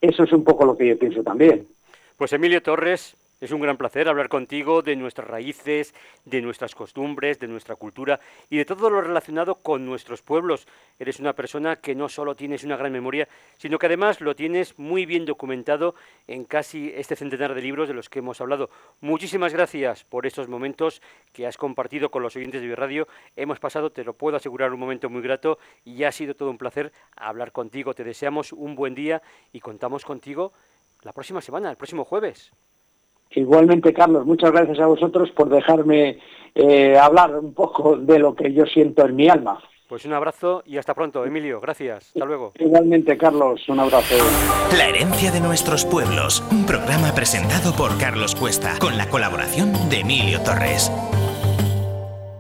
Eso 0.00 0.24
es 0.24 0.32
un 0.32 0.44
poco 0.44 0.64
lo 0.64 0.76
que 0.76 0.88
yo 0.88 0.98
pienso 0.98 1.22
también. 1.22 1.68
Pues 2.16 2.32
Emilio 2.32 2.62
Torres, 2.62 3.16
es 3.40 3.53
un 3.53 3.61
gran 3.61 3.79
placer 3.79 4.07
hablar 4.07 4.29
contigo 4.29 4.83
de 4.83 4.96
nuestras 4.96 5.26
raíces, 5.26 5.94
de 6.26 6.42
nuestras 6.42 6.74
costumbres, 6.74 7.38
de 7.38 7.48
nuestra 7.48 7.74
cultura 7.74 8.20
y 8.50 8.59
de 8.59 8.66
todo 8.66 8.90
lo 8.90 9.00
relacionado 9.00 9.57
con 9.57 9.87
nuestros 9.87 10.20
pueblos. 10.20 10.66
Eres 10.98 11.20
una 11.20 11.33
persona 11.33 11.76
que 11.76 11.94
no 11.94 12.11
solo 12.11 12.37
tienes 12.37 12.64
una 12.64 12.76
gran 12.76 12.92
memoria, 12.92 13.29
sino 13.57 13.79
que 13.79 13.87
además 13.87 14.20
lo 14.20 14.37
tienes 14.37 14.79
muy 14.79 15.07
bien 15.07 15.24
documentado 15.24 15.94
en 16.26 16.44
casi 16.44 16.92
este 16.94 17.16
centenar 17.16 17.55
de 17.55 17.62
libros 17.62 17.88
de 17.88 17.94
los 17.94 18.11
que 18.11 18.18
hemos 18.18 18.40
hablado. 18.42 18.68
Muchísimas 19.00 19.55
gracias 19.55 20.05
por 20.05 20.26
estos 20.26 20.48
momentos 20.48 21.00
que 21.33 21.46
has 21.46 21.57
compartido 21.57 22.11
con 22.11 22.22
los 22.22 22.37
oyentes 22.37 22.61
de 22.61 22.76
Radio. 22.76 23.09
Hemos 23.37 23.59
pasado, 23.59 23.90
te 23.90 24.05
lo 24.05 24.12
puedo 24.12 24.37
asegurar, 24.37 24.70
un 24.72 24.81
momento 24.81 25.09
muy 25.09 25.22
grato 25.22 25.59
y 25.85 26.05
ha 26.05 26.12
sido 26.12 26.35
todo 26.35 26.50
un 26.50 26.59
placer 26.59 26.92
hablar 27.16 27.53
contigo. 27.53 27.94
Te 27.94 28.05
deseamos 28.05 28.53
un 28.53 28.74
buen 28.74 28.94
día 28.94 29.22
y 29.50 29.61
contamos 29.61 30.05
contigo 30.05 30.53
la 31.03 31.12
próxima 31.14 31.40
semana, 31.40 31.70
el 31.70 31.76
próximo 31.76 32.05
jueves. 32.05 32.53
Igualmente, 33.31 33.93
Carlos, 33.93 34.27
muchas 34.27 34.53
gracias 34.53 34.81
a 34.81 34.87
vosotros 34.87 35.31
por 35.31 35.49
dejarme 35.49 36.19
eh, 36.55 36.99
hablar 36.99 37.37
un 37.37 37.55
poco 37.55 37.97
de 37.97 38.19
lo 38.19 38.35
que 38.35 38.53
yo 38.53 38.66
siento 38.66 39.05
en 39.07 39.16
mi 39.16 39.29
alma. 39.29 39.61
Pues 39.88 40.05
un 40.05 40.12
abrazo 40.12 40.62
y 40.66 40.79
hasta 40.79 40.95
pronto, 40.95 41.25
Emilio. 41.25 41.61
Gracias. 41.61 42.12
Hasta 42.14 42.25
luego. 42.25 42.53
Igualmente, 42.61 43.19
Carlos, 43.19 43.69
un 43.69 43.81
abrazo. 43.81 44.14
La 44.77 44.88
herencia 44.88 45.33
de 45.33 45.40
nuestros 45.40 45.85
pueblos, 45.85 46.45
un 46.53 46.64
programa 46.64 47.12
presentado 47.12 47.75
por 47.75 47.99
Carlos 47.99 48.37
Cuesta, 48.37 48.79
con 48.79 48.97
la 48.97 49.09
colaboración 49.09 49.73
de 49.90 50.01
Emilio 50.01 50.40
Torres. 50.43 50.93